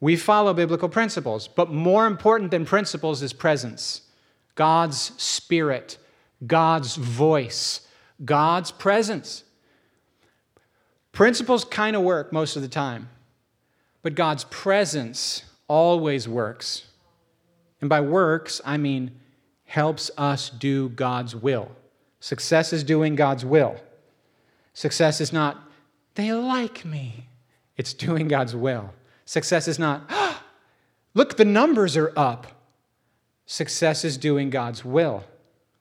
We 0.01 0.16
follow 0.16 0.53
biblical 0.53 0.89
principles, 0.89 1.49
but 1.49 1.70
more 1.70 2.07
important 2.07 2.51
than 2.51 2.64
principles 2.64 3.22
is 3.22 3.33
presence 3.33 4.03
God's 4.55 5.12
spirit, 5.22 5.99
God's 6.47 6.97
voice, 6.97 7.87
God's 8.24 8.70
presence. 8.70 9.45
Principles 11.12 11.64
kind 11.64 11.97
of 11.97 12.03
work 12.03 12.33
most 12.33 12.57
of 12.57 12.62
the 12.62 12.68
time, 12.68 13.09
but 14.03 14.14
God's 14.14 14.45
presence 14.45 15.45
always 15.68 16.29
works. 16.29 16.87
And 17.81 17.89
by 17.89 18.01
works, 18.01 18.61
I 18.64 18.77
mean 18.77 19.12
helps 19.66 20.10
us 20.16 20.48
do 20.48 20.88
God's 20.88 21.36
will. 21.36 21.70
Success 22.20 22.72
is 22.72 22.82
doing 22.82 23.14
God's 23.14 23.44
will. 23.44 23.76
Success 24.72 25.20
is 25.20 25.32
not, 25.32 25.58
they 26.14 26.32
like 26.32 26.84
me. 26.84 27.26
It's 27.76 27.92
doing 27.92 28.28
God's 28.28 28.56
will. 28.56 28.92
Success 29.24 29.68
is 29.68 29.78
not, 29.78 30.04
oh, 30.08 30.40
look, 31.14 31.36
the 31.36 31.44
numbers 31.44 31.96
are 31.96 32.12
up. 32.16 32.46
Success 33.44 34.04
is 34.04 34.16
doing 34.16 34.50
God's 34.50 34.84
will. 34.84 35.24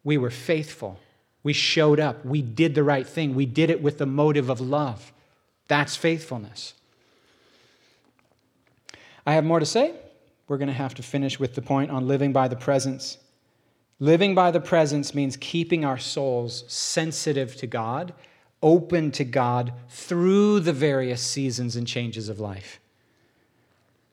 We 0.04 0.18
were 0.18 0.30
faithful. 0.30 1.00
We 1.44 1.54
showed 1.54 2.00
up. 2.00 2.26
We 2.26 2.42
did 2.42 2.76
the 2.76 2.84
right 2.84 3.08
thing. 3.08 3.34
We 3.36 3.46
did 3.46 3.70
it 3.70 3.82
with 3.82 3.98
the 3.98 4.06
motive 4.06 4.50
of 4.50 4.60
love. 4.60 5.14
That's 5.68 5.96
faithfulness. 5.96 6.74
I 9.26 9.34
have 9.34 9.46
more 9.46 9.60
to 9.60 9.66
say. 9.66 9.94
We're 10.48 10.58
going 10.58 10.68
to 10.68 10.74
have 10.74 10.94
to 10.96 11.04
finish 11.04 11.40
with 11.40 11.56
the 11.56 11.62
point 11.62 11.92
on 11.92 12.08
living 12.08 12.34
by 12.34 12.48
the 12.48 12.56
presence. 12.56 13.18
Living 14.00 14.36
by 14.36 14.52
the 14.52 14.60
presence 14.60 15.16
means 15.16 15.38
keeping 15.38 15.86
our 15.86 15.98
souls 15.98 16.66
sensitive 16.68 17.56
to 17.56 17.68
God, 17.68 18.14
open 18.62 19.12
to 19.12 19.24
God 19.24 19.74
through 19.90 20.60
the 20.60 20.74
various 20.74 21.22
seasons 21.22 21.76
and 21.76 21.88
changes 21.88 22.28
of 22.28 22.40
life. 22.40 22.80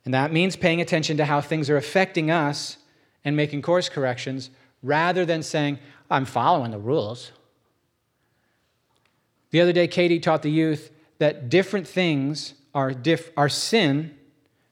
And 0.05 0.15
that 0.15 0.33
means 0.33 0.57
paying 0.57 0.81
attention 0.81 1.17
to 1.17 1.25
how 1.25 1.41
things 1.41 1.69
are 1.71 1.77
affecting 1.77 2.31
us 2.31 2.79
and 3.25 3.37
making 3.37 3.63
course 3.63 3.89
corrections 3.89 4.51
rather 4.83 5.25
than 5.25 5.43
saying, 5.43 5.79
I'm 6.11 6.25
following 6.25 6.71
the 6.71 6.79
rules. 6.79 7.33
The 9.51 9.61
other 9.61 9.73
day, 9.73 9.87
Katie 9.87 10.19
taught 10.19 10.43
the 10.43 10.51
youth 10.51 10.91
that 11.19 11.49
different 11.49 11.87
things 11.87 12.55
are, 12.75 12.93
diff- 12.93 13.31
are 13.37 13.49
sin 13.49 14.17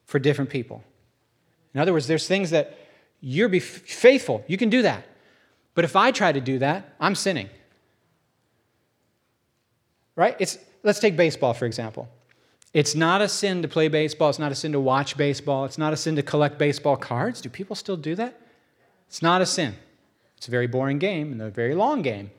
for 0.04 0.18
different 0.18 0.50
people. 0.50 0.82
In 1.74 1.80
other 1.80 1.92
words, 1.92 2.06
there's 2.06 2.26
things 2.26 2.50
that 2.50 2.76
you're 3.20 3.48
be 3.48 3.60
faithful. 3.60 4.44
You 4.46 4.56
can 4.56 4.70
do 4.70 4.82
that. 4.82 5.04
But 5.74 5.84
if 5.84 5.96
I 5.96 6.10
try 6.10 6.32
to 6.32 6.40
do 6.40 6.58
that, 6.58 6.94
I'm 7.00 7.14
sinning. 7.14 7.48
Right? 10.16 10.36
It's, 10.38 10.58
let's 10.82 10.98
take 10.98 11.16
baseball, 11.16 11.54
for 11.54 11.66
example. 11.66 12.08
It's 12.72 12.94
not 12.94 13.20
a 13.20 13.28
sin 13.28 13.62
to 13.62 13.68
play 13.68 13.88
baseball. 13.88 14.30
It's 14.30 14.38
not 14.38 14.52
a 14.52 14.54
sin 14.54 14.72
to 14.72 14.80
watch 14.80 15.16
baseball. 15.16 15.64
It's 15.64 15.78
not 15.78 15.92
a 15.92 15.96
sin 15.96 16.16
to 16.16 16.22
collect 16.22 16.58
baseball 16.58 16.96
cards. 16.96 17.40
Do 17.40 17.48
people 17.48 17.74
still 17.74 17.96
do 17.96 18.14
that? 18.14 18.40
It's 19.08 19.22
not 19.22 19.42
a 19.42 19.46
sin. 19.46 19.74
It's 20.36 20.48
a 20.48 20.50
very 20.50 20.66
boring 20.66 20.98
game 20.98 21.32
and 21.32 21.42
a 21.42 21.50
very 21.50 21.74
long 21.74 22.02
game. 22.02 22.30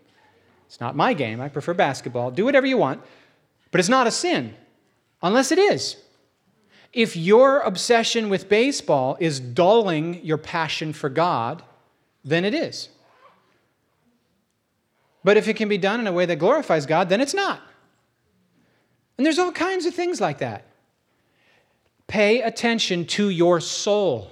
It's 0.67 0.79
not 0.79 0.95
my 0.95 1.13
game. 1.13 1.41
I 1.41 1.49
prefer 1.49 1.73
basketball. 1.73 2.31
Do 2.31 2.45
whatever 2.45 2.65
you 2.65 2.77
want. 2.77 3.01
But 3.71 3.79
it's 3.79 3.89
not 3.89 4.07
a 4.07 4.11
sin 4.11 4.55
unless 5.21 5.51
it 5.51 5.59
is. 5.59 5.97
If 6.93 7.15
your 7.15 7.59
obsession 7.59 8.29
with 8.29 8.49
baseball 8.49 9.17
is 9.19 9.39
dulling 9.39 10.23
your 10.25 10.37
passion 10.37 10.91
for 10.91 11.09
God, 11.09 11.63
then 12.23 12.43
it 12.43 12.53
is. 12.53 12.89
But 15.23 15.37
if 15.37 15.47
it 15.47 15.55
can 15.55 15.69
be 15.69 15.77
done 15.77 15.99
in 15.99 16.07
a 16.07 16.11
way 16.11 16.25
that 16.25 16.37
glorifies 16.37 16.85
God, 16.85 17.09
then 17.09 17.21
it's 17.21 17.33
not. 17.33 17.61
And 19.17 19.25
there's 19.25 19.39
all 19.39 19.51
kinds 19.51 19.85
of 19.85 19.93
things 19.93 20.19
like 20.19 20.39
that. 20.39 20.65
Pay 22.07 22.41
attention 22.41 23.05
to 23.05 23.29
your 23.29 23.59
soul. 23.59 24.31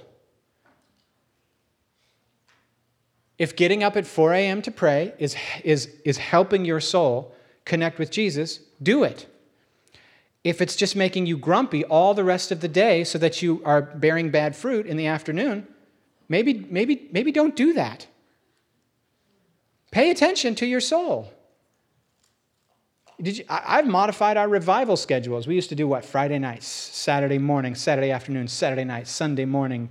If 3.38 3.56
getting 3.56 3.82
up 3.82 3.96
at 3.96 4.06
4 4.06 4.34
a.m. 4.34 4.60
to 4.62 4.70
pray 4.70 5.14
is, 5.18 5.34
is, 5.64 5.88
is 6.04 6.18
helping 6.18 6.66
your 6.66 6.80
soul 6.80 7.34
connect 7.64 7.98
with 7.98 8.10
Jesus, 8.10 8.60
do 8.82 9.04
it. 9.04 9.26
If 10.42 10.60
it's 10.62 10.76
just 10.76 10.96
making 10.96 11.26
you 11.26 11.36
grumpy 11.36 11.84
all 11.84 12.14
the 12.14 12.24
rest 12.24 12.50
of 12.50 12.60
the 12.60 12.68
day 12.68 13.04
so 13.04 13.18
that 13.18 13.42
you 13.42 13.60
are 13.64 13.82
bearing 13.82 14.30
bad 14.30 14.56
fruit 14.56 14.86
in 14.86 14.96
the 14.96 15.06
afternoon, 15.06 15.66
maybe, 16.28 16.66
maybe, 16.70 17.08
maybe 17.12 17.30
don't 17.30 17.54
do 17.54 17.74
that. 17.74 18.06
Pay 19.90 20.10
attention 20.10 20.54
to 20.56 20.66
your 20.66 20.80
soul. 20.80 21.32
Did 23.20 23.38
you, 23.38 23.44
I, 23.50 23.76
have 23.76 23.86
modified 23.86 24.38
our 24.38 24.48
revival 24.48 24.96
schedules. 24.96 25.46
We 25.46 25.54
used 25.54 25.68
to 25.68 25.74
do 25.74 25.86
what? 25.86 26.06
Friday 26.06 26.38
nights, 26.38 26.66
Saturday 26.66 27.36
morning, 27.36 27.74
Saturday 27.74 28.10
afternoon, 28.10 28.48
Saturday 28.48 28.84
night, 28.84 29.06
Sunday 29.08 29.44
morning. 29.44 29.90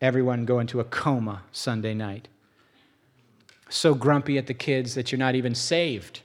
Everyone 0.00 0.44
go 0.44 0.58
into 0.58 0.80
a 0.80 0.84
coma 0.84 1.42
Sunday 1.52 1.94
night. 1.94 2.26
So 3.68 3.94
grumpy 3.94 4.36
at 4.36 4.48
the 4.48 4.54
kids 4.54 4.94
that 4.94 5.12
you're 5.12 5.18
not 5.18 5.36
even 5.36 5.54
saved. 5.54 6.22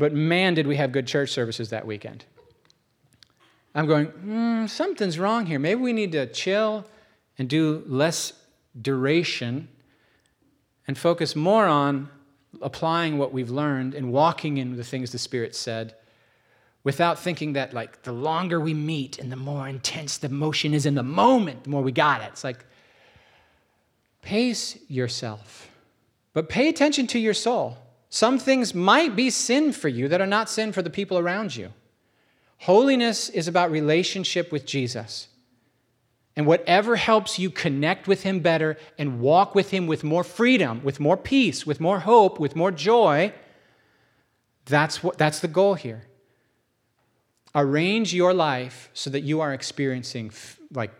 But 0.00 0.14
man, 0.14 0.54
did 0.54 0.66
we 0.66 0.76
have 0.76 0.92
good 0.92 1.06
church 1.06 1.28
services 1.28 1.68
that 1.68 1.86
weekend. 1.86 2.24
I'm 3.74 3.86
going, 3.86 4.06
mm, 4.06 4.68
something's 4.68 5.18
wrong 5.18 5.44
here. 5.44 5.58
Maybe 5.58 5.78
we 5.78 5.92
need 5.92 6.12
to 6.12 6.26
chill 6.26 6.86
and 7.38 7.50
do 7.50 7.84
less 7.86 8.32
duration 8.80 9.68
and 10.88 10.96
focus 10.96 11.36
more 11.36 11.66
on 11.66 12.08
applying 12.62 13.18
what 13.18 13.30
we've 13.34 13.50
learned 13.50 13.94
and 13.94 14.10
walking 14.10 14.56
in 14.56 14.76
the 14.76 14.82
things 14.82 15.12
the 15.12 15.18
Spirit 15.18 15.54
said 15.54 15.94
without 16.82 17.18
thinking 17.18 17.52
that, 17.52 17.74
like, 17.74 18.02
the 18.02 18.12
longer 18.12 18.58
we 18.58 18.72
meet 18.72 19.18
and 19.18 19.30
the 19.30 19.36
more 19.36 19.68
intense 19.68 20.16
the 20.16 20.30
motion 20.30 20.72
is 20.72 20.86
in 20.86 20.94
the 20.94 21.02
moment, 21.02 21.64
the 21.64 21.70
more 21.70 21.82
we 21.82 21.92
got 21.92 22.22
it. 22.22 22.30
It's 22.32 22.42
like, 22.42 22.64
pace 24.22 24.78
yourself, 24.88 25.70
but 26.32 26.48
pay 26.48 26.70
attention 26.70 27.06
to 27.08 27.18
your 27.18 27.34
soul. 27.34 27.76
Some 28.10 28.40
things 28.40 28.74
might 28.74 29.14
be 29.14 29.30
sin 29.30 29.72
for 29.72 29.88
you 29.88 30.08
that 30.08 30.20
are 30.20 30.26
not 30.26 30.50
sin 30.50 30.72
for 30.72 30.82
the 30.82 30.90
people 30.90 31.16
around 31.16 31.54
you. 31.54 31.72
Holiness 32.58 33.28
is 33.28 33.46
about 33.46 33.70
relationship 33.70 34.50
with 34.50 34.66
Jesus. 34.66 35.28
And 36.34 36.44
whatever 36.44 36.96
helps 36.96 37.38
you 37.38 37.50
connect 37.50 38.08
with 38.08 38.24
Him 38.24 38.40
better 38.40 38.76
and 38.98 39.20
walk 39.20 39.54
with 39.54 39.70
Him 39.70 39.86
with 39.86 40.02
more 40.02 40.24
freedom, 40.24 40.82
with 40.82 40.98
more 40.98 41.16
peace, 41.16 41.64
with 41.64 41.80
more 41.80 42.00
hope, 42.00 42.40
with 42.40 42.56
more 42.56 42.72
joy, 42.72 43.32
that's, 44.64 45.02
what, 45.02 45.16
that's 45.16 45.40
the 45.40 45.48
goal 45.48 45.74
here. 45.74 46.04
Arrange 47.54 48.12
your 48.12 48.34
life 48.34 48.90
so 48.92 49.10
that 49.10 49.20
you 49.20 49.40
are 49.40 49.52
experiencing 49.52 50.32
like 50.72 50.92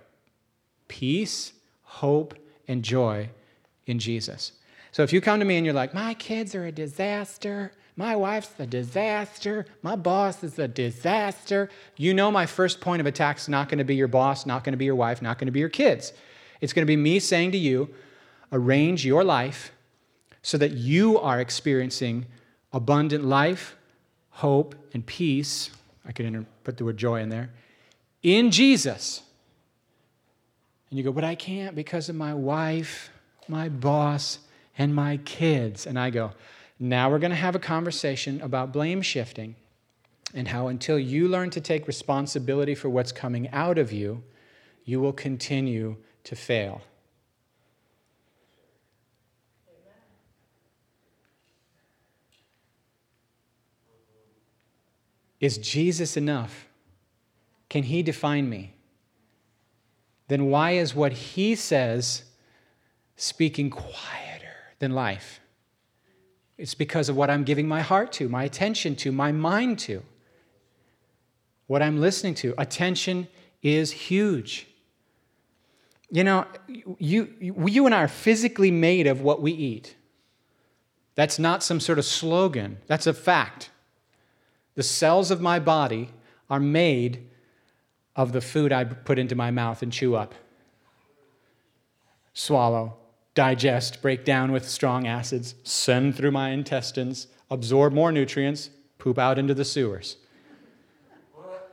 peace, 0.89 1.53
hope, 1.83 2.35
and 2.69 2.83
joy 2.85 3.31
in 3.87 3.99
Jesus. 3.99 4.53
So 4.93 5.03
if 5.03 5.12
you 5.12 5.20
come 5.20 5.38
to 5.38 5.45
me 5.45 5.57
and 5.57 5.64
you're 5.64 5.74
like, 5.74 5.95
my 5.95 6.14
kids 6.14 6.55
are 6.55 6.66
a 6.66 6.72
disaster, 6.72 7.72
my 8.01 8.16
wife's 8.16 8.59
a 8.59 8.64
disaster. 8.64 9.66
My 9.82 9.95
boss 9.95 10.43
is 10.43 10.59
a 10.59 10.66
disaster. 10.66 11.68
You 11.99 12.14
know, 12.14 12.30
my 12.30 12.47
first 12.47 12.80
point 12.80 13.01
of 13.01 13.07
attack 13.07 13.36
is 13.36 13.47
not 13.47 13.68
going 13.68 13.76
to 13.76 13.84
be 13.84 13.95
your 13.95 14.09
boss, 14.09 14.47
not 14.47 14.64
going 14.64 14.72
to 14.72 14.78
be 14.78 14.86
your 14.86 14.95
wife, 14.95 15.20
not 15.20 15.38
going 15.38 15.49
to 15.49 15.53
be 15.53 15.61
your 15.61 15.68
kids. 15.68 16.14
It's 16.62 16.72
going 16.72 16.84
to 16.84 16.91
be 16.91 16.97
me 16.97 17.18
saying 17.20 17.53
to 17.53 17.59
you, 17.59 17.91
arrange 18.53 19.05
your 19.05 19.22
life 19.22 19.72
so 20.41 20.57
that 20.57 20.72
you 20.72 21.18
are 21.18 21.41
experiencing 21.41 22.24
abundant 22.72 23.24
life, 23.24 23.76
hope, 24.30 24.74
and 24.95 25.05
peace. 25.05 25.70
I 26.07 26.12
could 26.12 26.47
put 26.64 26.78
the 26.78 26.86
word 26.86 26.97
joy 26.97 27.20
in 27.20 27.28
there. 27.28 27.51
In 28.22 28.51
Jesus. 28.51 29.22
And 30.88 30.99
you 30.99 31.05
go, 31.05 31.12
but 31.12 31.24
I 31.24 31.34
can't 31.34 31.74
because 31.74 32.09
of 32.09 32.16
my 32.16 32.32
wife, 32.32 33.11
my 33.47 33.68
boss, 33.68 34.38
and 34.77 34.95
my 34.95 35.18
kids. 35.18 35.87
And 35.87 35.99
I 35.99 36.11
go, 36.11 36.33
now 36.79 37.11
we're 37.11 37.18
going 37.18 37.31
to 37.31 37.37
have 37.37 37.55
a 37.55 37.61
conversation 37.61 38.41
about 38.41 38.73
blame 38.73 39.03
shifting 39.03 39.57
and 40.35 40.49
how 40.49 40.68
until 40.68 40.99
you 40.99 41.29
learn 41.29 41.51
to 41.51 41.61
take 41.61 41.87
responsibility 41.87 42.75
for 42.75 42.89
what's 42.89 43.12
coming 43.12 43.49
out 43.51 43.79
of 43.79 43.93
you, 43.93 44.23
you 44.85 45.01
will 45.01 45.12
continue 45.12 45.97
to 46.25 46.37
fail. 46.37 46.83
Is 55.41 55.57
Jesus 55.57 56.16
enough? 56.16 56.66
can 57.71 57.85
he 57.85 58.03
define 58.03 58.51
me? 58.51 58.75
Then 60.29 60.47
why 60.47 60.73
is 60.73 60.95
what 60.95 61.12
he 61.12 61.55
says 61.55 62.25
speaking 63.16 63.71
quieter 63.71 64.49
than 64.81 64.91
life? 64.91 65.41
It's 66.59 66.74
because 66.74 67.09
of 67.09 67.16
what 67.16 67.31
I'm 67.31 67.45
giving 67.45 67.66
my 67.66 67.81
heart 67.81 68.12
to, 68.14 68.28
my 68.28 68.45
attention 68.45 68.95
to, 68.97 69.12
my 69.12 69.33
mind 69.33 69.78
to, 69.81 70.03
what 71.68 71.81
I'm 71.81 72.01
listening 72.01 72.35
to. 72.37 72.55
Attention 72.59 73.28
is 73.62 73.93
huge. 73.93 74.66
You 76.11 76.24
know, 76.24 76.47
you, 76.99 77.33
you 77.41 77.87
and 77.87 77.95
I 77.95 78.03
are 78.03 78.09
physically 78.09 78.70
made 78.70 79.07
of 79.07 79.22
what 79.22 79.41
we 79.41 79.53
eat. 79.53 79.95
That's 81.14 81.39
not 81.39 81.62
some 81.62 81.81
sort 81.81 81.99
of 81.99 82.05
slogan, 82.05 82.78
that's 82.87 83.07
a 83.07 83.14
fact. 83.14 83.70
The 84.74 84.83
cells 84.83 85.31
of 85.31 85.41
my 85.41 85.59
body 85.59 86.11
are 86.49 86.61
made 86.61 87.28
of 88.16 88.33
the 88.33 88.41
food 88.41 88.72
I 88.72 88.85
put 88.85 89.18
into 89.18 89.35
my 89.35 89.51
mouth 89.51 89.83
and 89.83 89.93
chew 89.93 90.14
up, 90.14 90.35
swallow, 92.35 92.97
digest, 93.35 94.03
break 94.03 94.24
down 94.24 94.53
with 94.53 94.68
strong 94.68 95.07
acids, 95.07 95.55
send 95.62 96.16
through 96.16 96.33
my 96.33 96.51
intestines, 96.51 97.26
absorb 97.51 97.93
more 97.93 98.12
nutrients, 98.12 98.70
poop 98.99 99.18
out 99.18 99.39
into 99.39 99.55
the 99.55 99.64
sewers. 99.64 100.16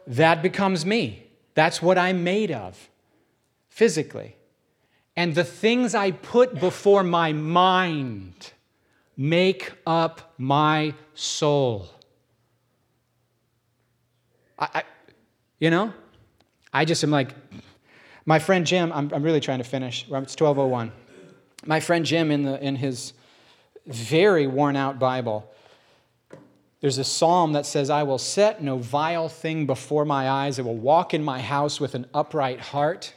That 0.05 0.41
becomes 0.41 0.86
me. 0.86 1.28
That's 1.53 1.82
what 1.82 1.97
I'm 1.97 2.24
made 2.24 2.51
of 2.51 2.89
physically. 3.68 4.36
And 5.16 5.36
the 5.36 5.43
things 5.43 5.95
I 5.95 6.12
put 6.12 6.60
before 6.60 7.03
my 7.03 7.34
mind 7.34 8.53
make 9.18 9.74
up 9.86 10.34
my 10.38 10.93
soul. 11.16 11.89
I, 14.60 14.70
I, 14.76 14.84
you 15.60 15.72
know, 15.72 15.91
I 16.72 16.86
just 16.86 17.03
am 17.03 17.10
like, 17.10 17.32
my 18.26 18.39
friend 18.39 18.66
Jim, 18.66 18.91
I'm, 18.93 19.12
I'm 19.14 19.24
really 19.24 19.39
trying 19.39 19.58
to 19.58 19.64
finish. 19.64 20.03
It's 20.03 20.10
1201. 20.12 20.91
My 21.68 21.80
friend 21.82 22.05
Jim, 22.05 22.32
in, 22.32 22.43
the, 22.43 22.63
in 22.63 22.78
his 22.78 23.11
very 23.86 24.47
worn 24.47 24.78
out 24.78 24.99
Bible, 24.99 25.51
there's 26.80 26.97
a 26.97 27.03
psalm 27.03 27.51
that 27.53 27.65
says, 27.65 27.89
I 27.89 28.03
will 28.03 28.20
set 28.20 28.63
no 28.63 28.78
vile 28.78 29.28
thing 29.28 29.65
before 29.65 30.05
my 30.05 30.30
eyes. 30.30 30.59
I 30.59 30.61
will 30.61 30.78
walk 30.78 31.13
in 31.13 31.26
my 31.26 31.41
house 31.41 31.82
with 31.82 31.93
an 31.93 32.05
upright 32.13 32.61
heart. 32.61 33.13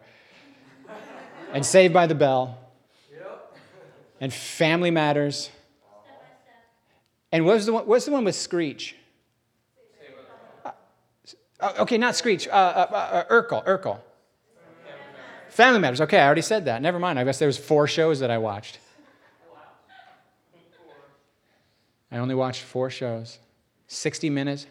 and 1.54 1.66
Saved 1.66 1.94
by 1.94 2.08
the 2.08 2.16
Bell, 2.16 2.58
and 4.20 4.34
Family 4.34 4.92
Matters. 4.92 5.50
And 7.32 7.46
what 7.46 7.56
was 7.56 7.66
the 7.66 7.74
one, 7.74 7.86
what's 7.86 8.06
the 8.06 8.12
one 8.12 8.24
with 8.24 8.36
Screech? 8.36 8.96
Uh, 11.60 11.74
okay, 11.80 11.98
not 11.98 12.16
Screech. 12.16 12.48
Uh, 12.48 12.52
uh, 12.52 12.94
uh, 12.94 13.24
Urkel. 13.26 13.66
Urkel. 13.66 14.00
Family 15.50 15.80
Matters. 15.80 16.02
Okay, 16.02 16.20
I 16.20 16.26
already 16.26 16.42
said 16.42 16.66
that. 16.66 16.82
Never 16.82 17.00
mind. 17.00 17.18
I 17.18 17.24
guess 17.24 17.40
there 17.40 17.48
was 17.48 17.58
four 17.58 17.88
shows 17.88 18.20
that 18.20 18.30
I 18.30 18.38
watched. 18.38 18.80
I 22.16 22.20
only 22.20 22.34
watched 22.34 22.62
four 22.62 22.90
shows. 22.90 23.40
60 23.88 24.30
minutes. 24.30 24.68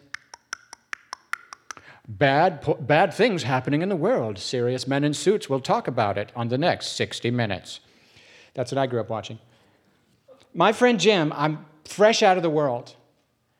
Bad, 2.07 2.65
bad 2.79 3.13
things 3.13 3.43
happening 3.43 3.83
in 3.83 3.89
the 3.89 3.95
world. 3.95 4.39
Serious 4.39 4.87
men 4.87 5.03
in 5.03 5.13
suits 5.13 5.47
will 5.47 5.59
talk 5.59 5.87
about 5.87 6.17
it 6.17 6.31
on 6.35 6.47
the 6.47 6.57
next 6.57 6.93
60 6.93 7.29
minutes. 7.29 7.81
That's 8.55 8.71
what 8.71 8.79
I 8.79 8.87
grew 8.87 8.99
up 8.99 9.09
watching. 9.09 9.37
My 10.55 10.71
friend 10.71 10.99
Jim, 10.99 11.31
I'm 11.35 11.67
fresh 11.83 12.23
out 12.23 12.35
of 12.35 12.41
the 12.41 12.49
world. 12.49 12.95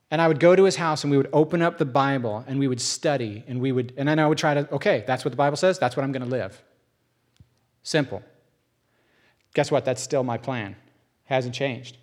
And 0.10 0.20
I 0.20 0.28
would 0.28 0.40
go 0.40 0.56
to 0.56 0.64
his 0.64 0.78
house 0.78 1.04
and 1.04 1.12
we 1.12 1.18
would 1.18 1.30
open 1.32 1.62
up 1.62 1.78
the 1.78 1.86
Bible 1.86 2.44
and 2.48 2.58
we 2.58 2.68
would 2.68 2.82
study 2.82 3.44
and 3.48 3.62
we 3.62 3.72
would, 3.72 3.94
and 3.98 4.08
then 4.08 4.18
I 4.18 4.28
would 4.28 4.38
try 4.40 4.56
to, 4.56 4.72
okay, 4.74 5.04
that's 5.06 5.24
what 5.24 5.32
the 5.32 5.38
Bible 5.38 5.58
says, 5.58 5.78
that's 5.78 5.96
what 5.96 6.04
I'm 6.04 6.12
going 6.12 6.24
to 6.24 6.30
live. 6.30 6.60
Simple. 7.84 8.24
Guess 9.54 9.70
what? 9.70 9.86
That's 9.86 10.02
still 10.02 10.24
my 10.24 10.38
plan. 10.38 10.76
Hasn't 11.26 11.54
changed. 11.54 11.98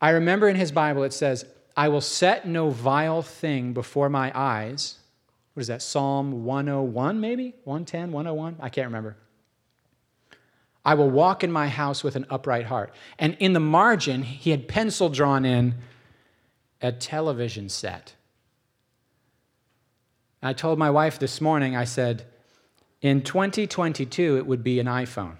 I 0.00 0.10
remember 0.10 0.48
in 0.48 0.56
his 0.56 0.72
Bible 0.72 1.02
it 1.02 1.12
says, 1.12 1.44
I 1.76 1.88
will 1.88 2.00
set 2.00 2.46
no 2.46 2.70
vile 2.70 3.22
thing 3.22 3.72
before 3.72 4.08
my 4.08 4.30
eyes. 4.34 4.96
What 5.54 5.62
is 5.62 5.66
that? 5.68 5.82
Psalm 5.82 6.44
101, 6.44 7.20
maybe? 7.20 7.54
110, 7.64 8.12
101? 8.12 8.56
I 8.60 8.68
can't 8.68 8.86
remember. 8.86 9.16
I 10.84 10.94
will 10.94 11.10
walk 11.10 11.42
in 11.42 11.50
my 11.50 11.68
house 11.68 12.04
with 12.04 12.14
an 12.14 12.26
upright 12.28 12.66
heart. 12.66 12.92
And 13.18 13.36
in 13.40 13.54
the 13.54 13.60
margin, 13.60 14.22
he 14.22 14.50
had 14.50 14.68
pencil 14.68 15.08
drawn 15.08 15.44
in 15.44 15.76
a 16.82 16.92
television 16.92 17.68
set. 17.68 18.14
I 20.42 20.52
told 20.52 20.78
my 20.78 20.90
wife 20.90 21.18
this 21.18 21.40
morning, 21.40 21.74
I 21.74 21.84
said, 21.84 22.26
in 23.00 23.22
2022, 23.22 24.36
it 24.36 24.46
would 24.46 24.62
be 24.62 24.78
an 24.78 24.86
iPhone. 24.86 25.36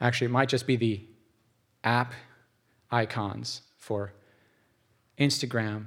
Actually, 0.00 0.26
it 0.26 0.30
might 0.30 0.50
just 0.50 0.66
be 0.66 0.76
the 0.76 1.07
app 1.84 2.12
icons 2.90 3.62
for 3.76 4.12
Instagram, 5.18 5.86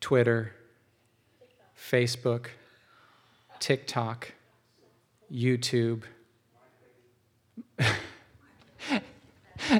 Twitter, 0.00 0.52
Facebook, 1.76 2.46
TikTok, 3.60 4.32
YouTube. 5.32 6.02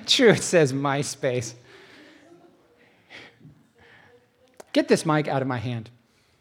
True, 0.06 0.30
it 0.30 0.42
says 0.42 0.72
MySpace. 0.72 1.54
Get 4.72 4.88
this 4.88 5.04
mic 5.04 5.28
out 5.28 5.42
of 5.42 5.48
my 5.48 5.58
hand. 5.58 5.90